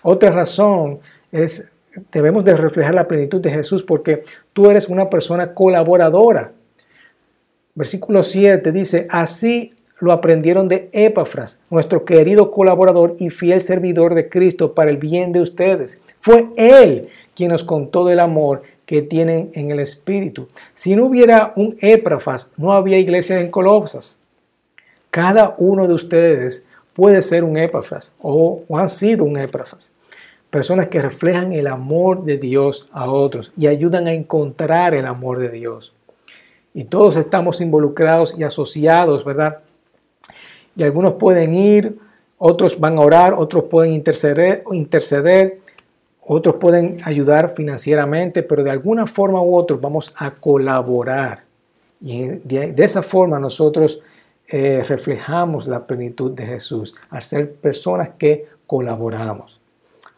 Otra 0.07 0.31
razón 0.31 1.01
es, 1.33 1.67
debemos 2.13 2.45
de 2.45 2.55
reflejar 2.55 2.95
la 2.95 3.09
plenitud 3.09 3.41
de 3.41 3.51
Jesús 3.51 3.83
porque 3.83 4.23
tú 4.53 4.71
eres 4.71 4.87
una 4.89 5.09
persona 5.09 5.55
colaboradora. 5.55 6.53
Versículo 7.75 8.23
7 8.23 8.71
dice, 8.71 9.07
así 9.09 9.73
lo 10.01 10.13
aprendieron 10.13 10.69
de 10.69 10.91
Epafras, 10.93 11.59
nuestro 11.71 12.05
querido 12.05 12.51
colaborador 12.51 13.17
y 13.19 13.31
fiel 13.31 13.63
servidor 13.63 14.15
de 14.15 14.29
Cristo 14.29 14.75
para 14.75 14.91
el 14.91 14.99
bien 14.99 15.33
de 15.33 15.41
ustedes. 15.41 15.99
Fue 16.21 16.49
Él 16.59 17.09
quien 17.35 17.51
nos 17.51 17.65
contó 17.65 18.05
del 18.05 18.21
amor 18.21 18.61
que 18.85 19.01
tienen 19.01 19.53
en 19.55 19.71
el 19.71 19.81
Espíritu. 19.81 20.49
Si 20.75 20.95
no 20.95 21.07
hubiera 21.07 21.55
un 21.57 21.77
Epafras, 21.81 22.51
no 22.59 22.73
había 22.73 22.99
iglesia 22.99 23.41
en 23.41 23.51
Colosas. 23.51 24.21
Cada 25.11 25.55
uno 25.57 25.89
de 25.89 25.95
ustedes 25.95 26.67
puede 26.95 27.23
ser 27.23 27.45
un 27.45 27.57
Epafras 27.57 28.13
o, 28.21 28.63
han 28.71 28.91
sido 28.91 29.25
un 29.25 29.39
Epafras. 29.39 29.93
Personas 30.51 30.89
que 30.89 31.03
reflejan 31.03 31.53
el 31.53 31.67
amor 31.67 32.25
de 32.25 32.39
Dios 32.39 32.89
a 32.93 33.11
otros 33.11 33.53
y 33.57 33.67
ayudan 33.67 34.07
a 34.07 34.13
encontrar 34.13 34.95
el 34.95 35.07
amor 35.07 35.39
de 35.39 35.51
Dios. 35.51 35.93
Y 36.73 36.85
todos 36.85 37.17
estamos 37.17 37.61
involucrados 37.61 38.37
y 38.39 38.45
asociados, 38.45 39.25
¿verdad? 39.25 39.59
Y 40.77 40.83
algunos 40.83 41.15
pueden 41.15 41.55
ir, 41.55 41.99
otros 42.39 42.79
van 42.79 42.99
a 42.99 43.01
orar, 43.01 43.35
otros 43.35 43.65
pueden 43.65 43.93
interceder, 43.93 44.65
interceder 44.73 45.61
otros 46.27 46.57
pueden 46.57 46.99
ayudar 47.05 47.53
financieramente, 47.55 48.43
pero 48.43 48.65
de 48.65 48.71
alguna 48.71 49.07
forma 49.07 49.43
u 49.43 49.55
otra 49.55 49.77
vamos 49.77 50.15
a 50.17 50.31
colaborar. 50.31 51.45
Y 52.01 52.25
de, 52.25 52.75
esa 52.79 53.03
forma 53.03 53.39
nosotros 53.39 54.01
eh, 54.49 54.85
reflejamos 54.87 55.67
la 55.67 55.87
plenitud 55.87 56.31
de 56.33 56.47
Jesús, 56.47 56.95
al 57.11 57.23
ser 57.23 57.55
personas 57.55 58.11
que 58.19 58.47
colaboramos. 58.67 59.61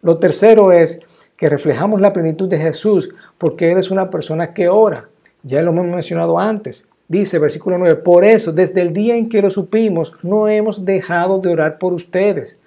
Lo 0.02 0.18
tercero 0.18 0.73
es 0.73 0.99
que 1.37 1.49
reflejamos 1.49 2.00
la 2.00 2.12
plenitud 2.12 2.49
de 2.49 2.59
Jesús 2.59 3.11
porque 3.38 3.71
eres 3.71 3.90
una 3.90 4.11
persona 4.11 4.52
que 4.52 4.68
ora. 4.68 5.09
Ya 5.42 5.62
lo 5.62 5.71
hemos 5.71 5.87
mencionado 5.87 6.38
antes. 6.38 6.87
Dice 7.09 7.38
versículo 7.38 7.78
9, 7.78 7.97
por 7.97 8.25
eso 8.25 8.52
desde 8.52 8.83
el 8.83 8.92
día 8.92 9.16
en 9.16 9.28
que 9.28 9.42
lo 9.42 9.50
supimos 9.50 10.12
no 10.23 10.49
hemos 10.49 10.85
dejado 10.85 11.38
de 11.38 11.50
orar 11.50 11.78
por 11.78 11.92
ustedes. 11.92 12.59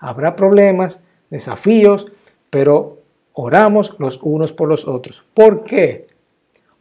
Habrá 0.00 0.34
problemas, 0.34 1.04
desafíos, 1.30 2.10
pero 2.50 2.98
oramos 3.34 3.94
los 3.98 4.18
unos 4.22 4.52
por 4.52 4.68
los 4.68 4.88
otros. 4.88 5.24
¿Por 5.32 5.64
qué? 5.64 6.08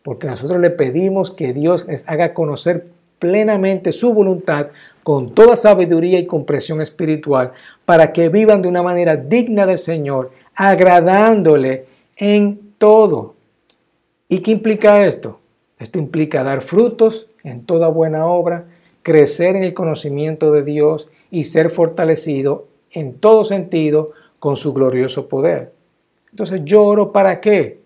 Porque 0.02 0.28
nosotros 0.28 0.60
le 0.60 0.72
pedimos 0.72 1.32
que 1.32 1.54
Dios 1.54 1.88
les 1.88 2.04
haga 2.08 2.34
conocer 2.34 2.88
plenamente 3.24 3.94
su 3.94 4.14
voluntad 4.14 4.68
con 5.02 5.34
toda 5.34 5.56
sabiduría 5.56 6.20
y 6.20 6.26
comprensión 6.26 6.82
espiritual 6.82 7.54
para 7.86 8.12
que 8.12 8.28
vivan 8.28 8.62
de 8.62 8.68
una 8.68 8.84
manera 8.84 9.16
digna 9.16 9.66
del 9.66 9.78
Señor, 9.78 10.32
agradándole 10.56 11.86
en 12.18 12.74
todo. 12.78 13.36
¿Y 14.28 14.40
qué 14.40 14.52
implica 14.52 15.06
esto? 15.06 15.40
Esto 15.80 16.00
implica 16.00 16.44
dar 16.44 16.64
frutos 16.64 17.28
en 17.46 17.66
toda 17.66 17.88
buena 17.88 18.26
obra, 18.26 18.66
crecer 19.04 19.56
en 19.56 19.64
el 19.64 19.74
conocimiento 19.74 20.52
de 20.52 20.64
Dios 20.64 21.08
y 21.32 21.46
ser 21.46 21.70
fortalecido 21.70 22.68
en 22.92 23.14
todo 23.14 23.46
sentido 23.46 24.12
con 24.40 24.58
su 24.58 24.74
glorioso 24.74 25.30
poder. 25.30 25.72
Entonces 26.32 26.60
yo 26.66 26.84
oro 26.84 27.14
para 27.14 27.40
qué? 27.40 27.80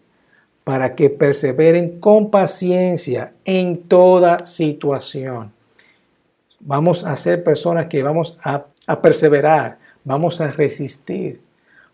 Para 0.67 0.95
que 0.95 1.09
perseveren 1.09 2.01
con 2.01 2.29
paciencia 2.29 3.31
en 3.45 3.77
toda 3.77 4.45
situación. 4.45 5.53
Vamos 6.59 7.05
a 7.05 7.15
ser 7.15 7.41
personas 7.41 7.87
que 7.87 8.03
vamos 8.03 8.37
a, 8.43 8.65
perseverar, 9.01 9.77
vamos 10.03 10.41
a 10.41 10.49
resistir. 10.49 11.39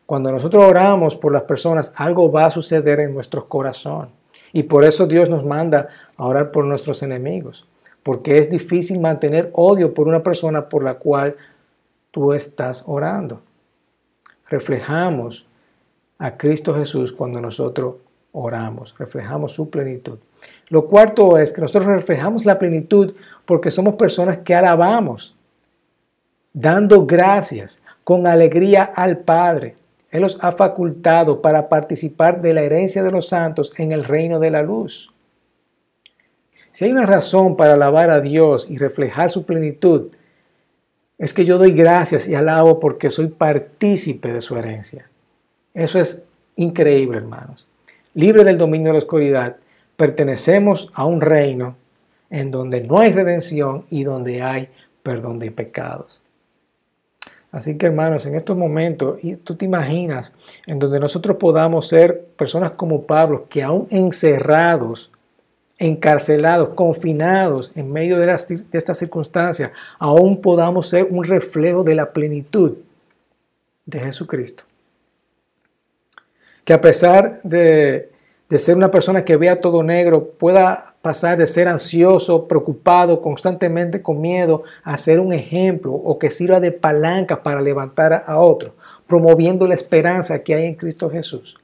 Cuando 0.07 0.31
nosotros 0.31 0.65
oramos 0.65 1.15
por 1.15 1.31
las 1.31 1.43
personas, 1.43 1.91
algo 1.95 2.31
va 2.31 2.47
a 2.47 2.51
suceder 2.51 2.99
en 3.01 3.13
nuestro 3.13 3.45
corazón. 3.45 4.09
Y 4.51 4.63
por 4.63 4.83
eso 4.85 5.05
Dios 5.05 5.29
nos 5.29 5.45
manda 5.45 5.89
a 6.17 6.25
orar 6.25 6.49
por 6.49 6.65
nuestros 6.65 7.03
enemigos. 7.03 7.67
Porque 8.01 8.39
es 8.39 8.49
difícil 8.49 8.99
mantener 8.99 9.51
odio 9.53 9.93
por 9.93 10.07
una 10.07 10.23
persona 10.23 10.67
por 10.67 10.83
la 10.83 10.95
cual 10.95 11.35
tú 12.09 12.33
estás 12.33 12.83
orando 12.87 13.41
reflejamos 14.53 15.47
a 16.19 16.37
Cristo 16.37 16.75
Jesús 16.75 17.11
cuando 17.11 17.41
nosotros 17.41 17.95
oramos, 18.33 18.93
reflejamos 18.97 19.53
su 19.53 19.69
plenitud. 19.69 20.19
Lo 20.67 20.87
cuarto 20.87 21.37
es 21.37 21.53
que 21.53 21.61
nosotros 21.61 21.85
reflejamos 21.85 22.45
la 22.45 22.59
plenitud 22.59 23.15
porque 23.45 23.71
somos 23.71 23.95
personas 23.95 24.39
que 24.39 24.53
alabamos, 24.53 25.35
dando 26.51 27.05
gracias 27.05 27.81
con 28.03 28.27
alegría 28.27 28.83
al 28.83 29.19
Padre. 29.19 29.75
Él 30.11 30.21
los 30.21 30.37
ha 30.41 30.51
facultado 30.51 31.41
para 31.41 31.69
participar 31.69 32.41
de 32.41 32.53
la 32.53 32.61
herencia 32.61 33.01
de 33.01 33.11
los 33.11 33.29
santos 33.29 33.71
en 33.77 33.91
el 33.91 34.03
reino 34.03 34.39
de 34.39 34.51
la 34.51 34.61
luz. 34.61 35.13
Si 36.71 36.85
hay 36.85 36.91
una 36.91 37.05
razón 37.05 37.55
para 37.55 37.73
alabar 37.73 38.09
a 38.09 38.19
Dios 38.19 38.69
y 38.69 38.77
reflejar 38.77 39.29
su 39.29 39.45
plenitud, 39.45 40.09
es 41.17 41.33
que 41.33 41.45
yo 41.45 41.57
doy 41.57 41.71
gracias 41.71 42.27
y 42.27 42.35
alabo 42.35 42.79
porque 42.79 43.11
soy 43.11 43.27
partícipe 43.27 44.33
de 44.33 44.41
su 44.41 44.57
herencia. 44.57 45.07
Eso 45.73 45.99
es 45.99 46.23
increíble, 46.55 47.17
hermanos. 47.17 47.67
Libre 48.13 48.43
del 48.43 48.57
dominio 48.57 48.87
de 48.87 48.93
la 48.93 48.99
oscuridad, 48.99 49.57
pertenecemos 49.95 50.91
a 50.93 51.05
un 51.05 51.21
reino 51.21 51.75
en 52.29 52.51
donde 52.51 52.81
no 52.81 52.99
hay 52.99 53.11
redención 53.11 53.85
y 53.89 54.03
donde 54.03 54.41
hay 54.41 54.69
perdón 55.01 55.39
de 55.39 55.51
pecados. 55.51 56.21
Así 57.51 57.77
que 57.77 57.85
hermanos, 57.85 58.25
en 58.25 58.35
estos 58.35 58.57
momentos, 58.57 59.19
tú 59.43 59.55
te 59.55 59.65
imaginas, 59.65 60.33
en 60.65 60.79
donde 60.79 60.99
nosotros 60.99 61.37
podamos 61.37 61.87
ser 61.87 62.25
personas 62.35 62.71
como 62.71 63.03
Pablo, 63.03 63.45
que 63.47 63.61
aún 63.61 63.87
encerrados 63.91 65.11
encarcelados, 65.77 66.69
confinados 66.69 67.71
en 67.75 67.91
medio 67.91 68.17
de, 68.17 68.25
de 68.25 68.77
esta 68.77 68.93
circunstancia, 68.93 69.71
aún 69.99 70.41
podamos 70.41 70.87
ser 70.87 71.07
un 71.09 71.23
reflejo 71.23 71.83
de 71.83 71.95
la 71.95 72.11
plenitud 72.11 72.77
de 73.85 73.99
Jesucristo. 73.99 74.63
Que 76.63 76.73
a 76.73 76.81
pesar 76.81 77.41
de, 77.43 78.11
de 78.49 78.59
ser 78.59 78.77
una 78.77 78.91
persona 78.91 79.25
que 79.25 79.37
vea 79.37 79.61
todo 79.61 79.83
negro, 79.83 80.29
pueda 80.37 80.93
pasar 81.01 81.37
de 81.37 81.47
ser 81.47 81.67
ansioso, 81.67 82.47
preocupado, 82.47 83.21
constantemente 83.21 84.01
con 84.01 84.21
miedo, 84.21 84.63
a 84.83 84.97
ser 84.97 85.19
un 85.19 85.33
ejemplo 85.33 85.91
o 85.91 86.17
que 86.17 86.31
sirva 86.31 86.61
de 86.61 86.71
palanca 86.71 87.43
para 87.43 87.59
levantar 87.59 88.23
a 88.25 88.37
otro, 88.37 88.73
promoviendo 89.05 89.67
la 89.67 89.75
esperanza 89.75 90.39
que 90.39 90.53
hay 90.53 90.65
en 90.65 90.75
Cristo 90.75 91.09
Jesús. 91.09 91.57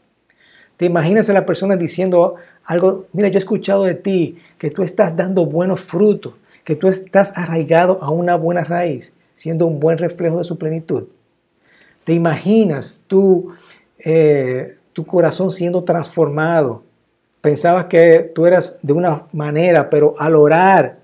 ¿Te 0.76 0.86
imaginas 0.86 1.30
a 1.30 1.34
la 1.34 1.46
persona 1.46 1.78
diciendo 1.78 2.36
algo, 2.66 3.06
mira, 3.14 3.30
yo 3.30 3.36
he 3.36 3.40
escuchado 3.40 3.84
de 3.84 3.96
ti 3.96 4.38
que 4.58 4.72
tú 4.72 4.84
estás 4.84 5.16
dando 5.16 5.46
buenos 5.46 5.82
frutos, 5.82 6.36
que 6.64 6.76
tú 6.76 6.88
estás 6.88 7.32
arraigado 7.36 8.00
a 8.02 8.12
una 8.12 8.36
buena 8.36 8.64
raíz, 8.64 9.14
siendo 9.34 9.68
un 9.68 9.80
buen 9.80 9.98
reflejo 9.98 10.38
de 10.38 10.44
su 10.44 10.58
plenitud. 10.58 11.06
¿Te 12.04 12.14
imaginas 12.14 13.02
tú, 13.08 13.54
eh, 14.04 14.78
tu 15.00 15.06
corazón 15.06 15.50
siendo 15.50 15.82
transformado? 15.86 16.84
Pensabas 17.40 17.86
que 17.86 18.34
tú 18.36 18.46
eras 18.46 18.78
de 18.82 18.92
una 18.92 19.24
manera, 19.32 19.90
pero 19.90 20.14
al 20.20 20.36
orar 20.36 20.98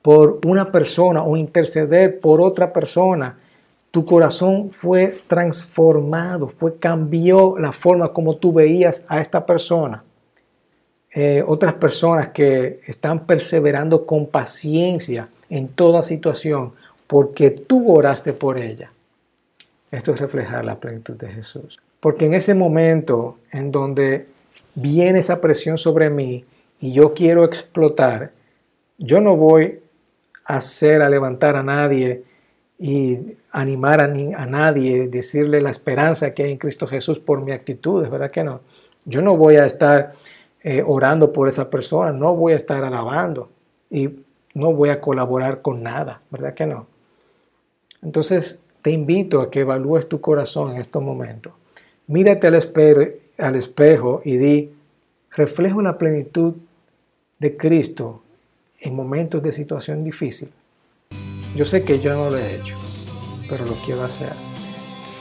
por 0.00 0.40
una 0.46 0.72
persona 0.72 1.22
o 1.22 1.36
interceder 1.36 2.20
por 2.20 2.40
otra 2.40 2.72
persona, 2.72 3.38
tu 3.90 4.06
corazón 4.06 4.70
fue 4.70 5.14
transformado, 5.26 6.48
fue 6.56 6.78
cambió 6.78 7.58
la 7.58 7.74
forma 7.74 8.14
como 8.14 8.36
tú 8.36 8.50
veías 8.50 9.04
a 9.08 9.20
esta 9.20 9.44
persona. 9.44 10.02
Eh, 11.14 11.44
otras 11.46 11.74
personas 11.74 12.28
que 12.28 12.80
están 12.86 13.26
perseverando 13.26 14.06
con 14.06 14.24
paciencia 14.24 15.28
en 15.50 15.68
toda 15.68 16.02
situación 16.02 16.72
porque 17.06 17.50
tú 17.50 17.92
oraste 17.92 18.32
por 18.32 18.56
ella. 18.56 18.90
Esto 19.90 20.14
es 20.14 20.18
reflejar 20.18 20.64
la 20.64 20.80
plenitud 20.80 21.18
de 21.18 21.28
Jesús. 21.28 21.78
Porque 22.00 22.26
en 22.26 22.34
ese 22.34 22.54
momento 22.54 23.38
en 23.50 23.72
donde 23.72 24.28
viene 24.74 25.18
esa 25.18 25.40
presión 25.40 25.78
sobre 25.78 26.10
mí 26.10 26.44
y 26.78 26.92
yo 26.92 27.14
quiero 27.14 27.44
explotar, 27.44 28.32
yo 28.98 29.20
no 29.20 29.36
voy 29.36 29.80
a 30.44 30.56
hacer, 30.56 31.02
a 31.02 31.08
levantar 31.08 31.56
a 31.56 31.62
nadie 31.62 32.24
y 32.78 33.36
animar 33.50 34.00
a, 34.00 34.06
nadie, 34.08 35.08
decirle 35.08 35.60
la 35.60 35.70
esperanza 35.70 36.32
que 36.32 36.44
hay 36.44 36.52
en 36.52 36.58
Cristo 36.58 36.86
Jesús 36.86 37.18
por 37.18 37.42
mi 37.42 37.52
actitud, 37.52 38.08
verdad 38.08 38.30
que 38.30 38.44
no. 38.44 38.60
Yo 39.04 39.20
no 39.20 39.36
voy 39.36 39.56
a 39.56 39.66
estar 39.66 40.12
eh, 40.62 40.82
orando 40.86 41.32
por 41.32 41.48
esa 41.48 41.70
persona, 41.70 42.12
no 42.12 42.34
voy 42.34 42.52
a 42.52 42.56
estar 42.56 42.84
alabando 42.84 43.50
y 43.90 44.10
no 44.54 44.72
voy 44.72 44.90
a 44.90 45.00
colaborar 45.00 45.62
con 45.62 45.82
nada, 45.82 46.22
¿verdad 46.30 46.54
que 46.54 46.66
no? 46.66 46.86
Entonces 48.02 48.62
te 48.82 48.90
invito 48.90 49.40
a 49.40 49.50
que 49.50 49.60
evalúes 49.60 50.08
tu 50.08 50.20
corazón 50.20 50.72
en 50.72 50.80
estos 50.80 51.02
momentos. 51.02 51.52
Mírate 52.08 52.46
al 52.46 53.54
espejo, 53.54 54.22
y 54.24 54.38
di, 54.38 54.72
reflejo 55.30 55.82
la 55.82 55.98
plenitud 55.98 56.54
de 57.38 57.54
Cristo 57.54 58.22
en 58.80 58.96
momentos 58.96 59.42
de 59.42 59.52
situación 59.52 60.04
difícil. 60.04 60.48
Yo 61.54 61.66
sé 61.66 61.84
que 61.84 62.00
yo 62.00 62.14
no 62.14 62.30
lo 62.30 62.38
he 62.38 62.56
hecho, 62.56 62.76
pero 63.50 63.66
lo 63.66 63.74
quiero 63.84 64.04
hacer. 64.04 64.32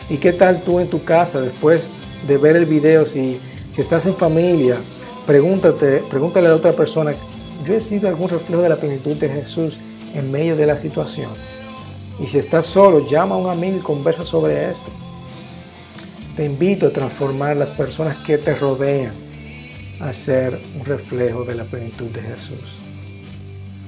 ¿Y 0.09 0.15
qué 0.15 0.31
tal 0.31 0.63
tú 0.63 0.79
en 0.79 0.89
tu 0.89 1.03
casa 1.03 1.41
después 1.41 1.91
de 2.25 2.37
ver 2.37 2.55
el 2.55 2.65
video, 2.65 3.05
si, 3.05 3.37
estás 3.77 4.05
en 4.05 4.15
familia, 4.15 4.77
pregúntale 5.25 6.47
a 6.47 6.51
la 6.51 6.55
otra 6.55 6.71
persona, 6.71 7.11
¿yo 7.65 7.73
he 7.73 7.81
sido 7.81 8.07
algún 8.07 8.29
reflejo 8.29 8.61
de 8.61 8.69
la 8.69 8.77
plenitud 8.77 9.17
de 9.17 9.27
Jesús 9.27 9.77
en 10.15 10.31
medio 10.31 10.55
de 10.55 10.65
la 10.65 10.77
situación? 10.77 11.31
Y 12.17 12.27
si 12.27 12.37
estás 12.37 12.65
solo, 12.65 13.05
llama 13.05 13.35
a 13.35 13.39
un 13.39 13.49
amigo 13.49 13.77
y 13.77 13.81
conversa 13.81 14.23
sobre 14.23 14.71
esto. 14.71 14.89
Te 16.37 16.45
invito 16.45 16.85
a 16.85 16.89
transformar 16.91 17.55
las 17.55 17.71
personas 17.71 18.15
que 18.17 18.37
te 18.37 18.53
rodean 18.53 19.11
a 19.99 20.13
ser 20.13 20.59
un 20.79 20.85
reflejo 20.85 21.43
de 21.43 21.55
la 21.55 21.63
plenitud 21.63 22.05
de 22.11 22.21
Jesús. 22.21 22.75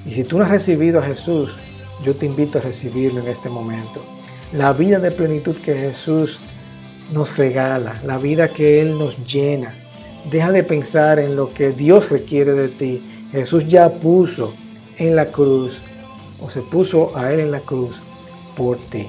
Y 0.04 0.10
si 0.10 0.24
tú 0.24 0.40
no 0.40 0.46
has 0.46 0.50
recibido 0.50 1.00
a 1.00 1.06
Jesús, 1.06 1.58
yo 2.04 2.16
te 2.16 2.26
invito 2.26 2.58
a 2.58 2.62
recibirlo 2.62 3.22
en 3.22 3.28
este 3.28 3.50
momento. 3.50 4.04
La 4.52 4.74
vida 4.74 4.98
de 4.98 5.12
plenitud 5.12 5.56
que 5.58 5.76
Jesús 5.76 6.40
nos 7.14 7.38
regala, 7.38 7.94
la 8.04 8.18
vida 8.18 8.48
que 8.48 8.82
Él 8.82 8.98
nos 8.98 9.32
llena. 9.32 9.72
Deja 10.32 10.52
de 10.52 10.64
pensar 10.64 11.20
en 11.20 11.36
lo 11.36 11.52
que 11.52 11.70
Dios 11.70 12.10
requiere 12.10 12.54
de 12.54 12.70
ti. 12.70 13.04
Jesús 13.32 13.68
ya 13.68 13.92
puso 13.92 14.56
en 14.98 15.16
la 15.16 15.28
cruz, 15.28 15.82
o 16.42 16.50
se 16.50 16.62
puso 16.62 17.16
a 17.16 17.32
Él 17.32 17.42
en 17.42 17.52
la 17.52 17.60
cruz 17.60 18.02
por 18.58 18.78
ti. 18.78 19.08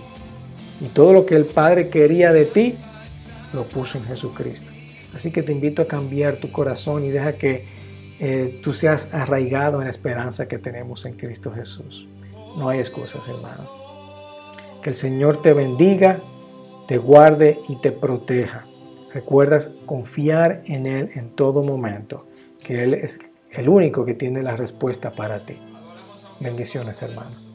Y 0.82 0.88
todo 0.88 1.14
lo 1.14 1.24
que 1.24 1.36
el 1.36 1.46
Padre 1.46 1.88
quería 1.88 2.34
de 2.34 2.44
ti, 2.44 2.76
lo 3.52 3.64
puso 3.64 3.98
en 3.98 4.04
Jesucristo. 4.04 4.70
Así 5.14 5.30
que 5.30 5.42
te 5.42 5.52
invito 5.52 5.82
a 5.82 5.86
cambiar 5.86 6.36
tu 6.36 6.50
corazón 6.52 7.04
y 7.04 7.10
deja 7.10 7.34
que 7.34 7.64
eh, 8.20 8.60
tú 8.62 8.72
seas 8.72 9.08
arraigado 9.12 9.78
en 9.78 9.84
la 9.84 9.90
esperanza 9.90 10.46
que 10.46 10.58
tenemos 10.58 11.04
en 11.06 11.14
Cristo 11.14 11.52
Jesús. 11.52 12.06
No 12.56 12.68
hay 12.68 12.78
excusas, 12.78 13.26
hermano. 13.26 13.68
Que 14.82 14.90
el 14.90 14.96
Señor 14.96 15.40
te 15.42 15.52
bendiga, 15.52 16.20
te 16.86 16.98
guarde 16.98 17.58
y 17.68 17.76
te 17.76 17.92
proteja. 17.92 18.64
Recuerdas 19.12 19.70
confiar 19.86 20.62
en 20.66 20.86
Él 20.86 21.10
en 21.14 21.30
todo 21.30 21.62
momento, 21.62 22.26
que 22.62 22.84
Él 22.84 22.94
es 22.94 23.18
el 23.50 23.68
único 23.68 24.04
que 24.04 24.14
tiene 24.14 24.42
la 24.42 24.54
respuesta 24.54 25.10
para 25.10 25.38
ti. 25.40 25.58
Bendiciones, 26.40 27.02
hermano. 27.02 27.49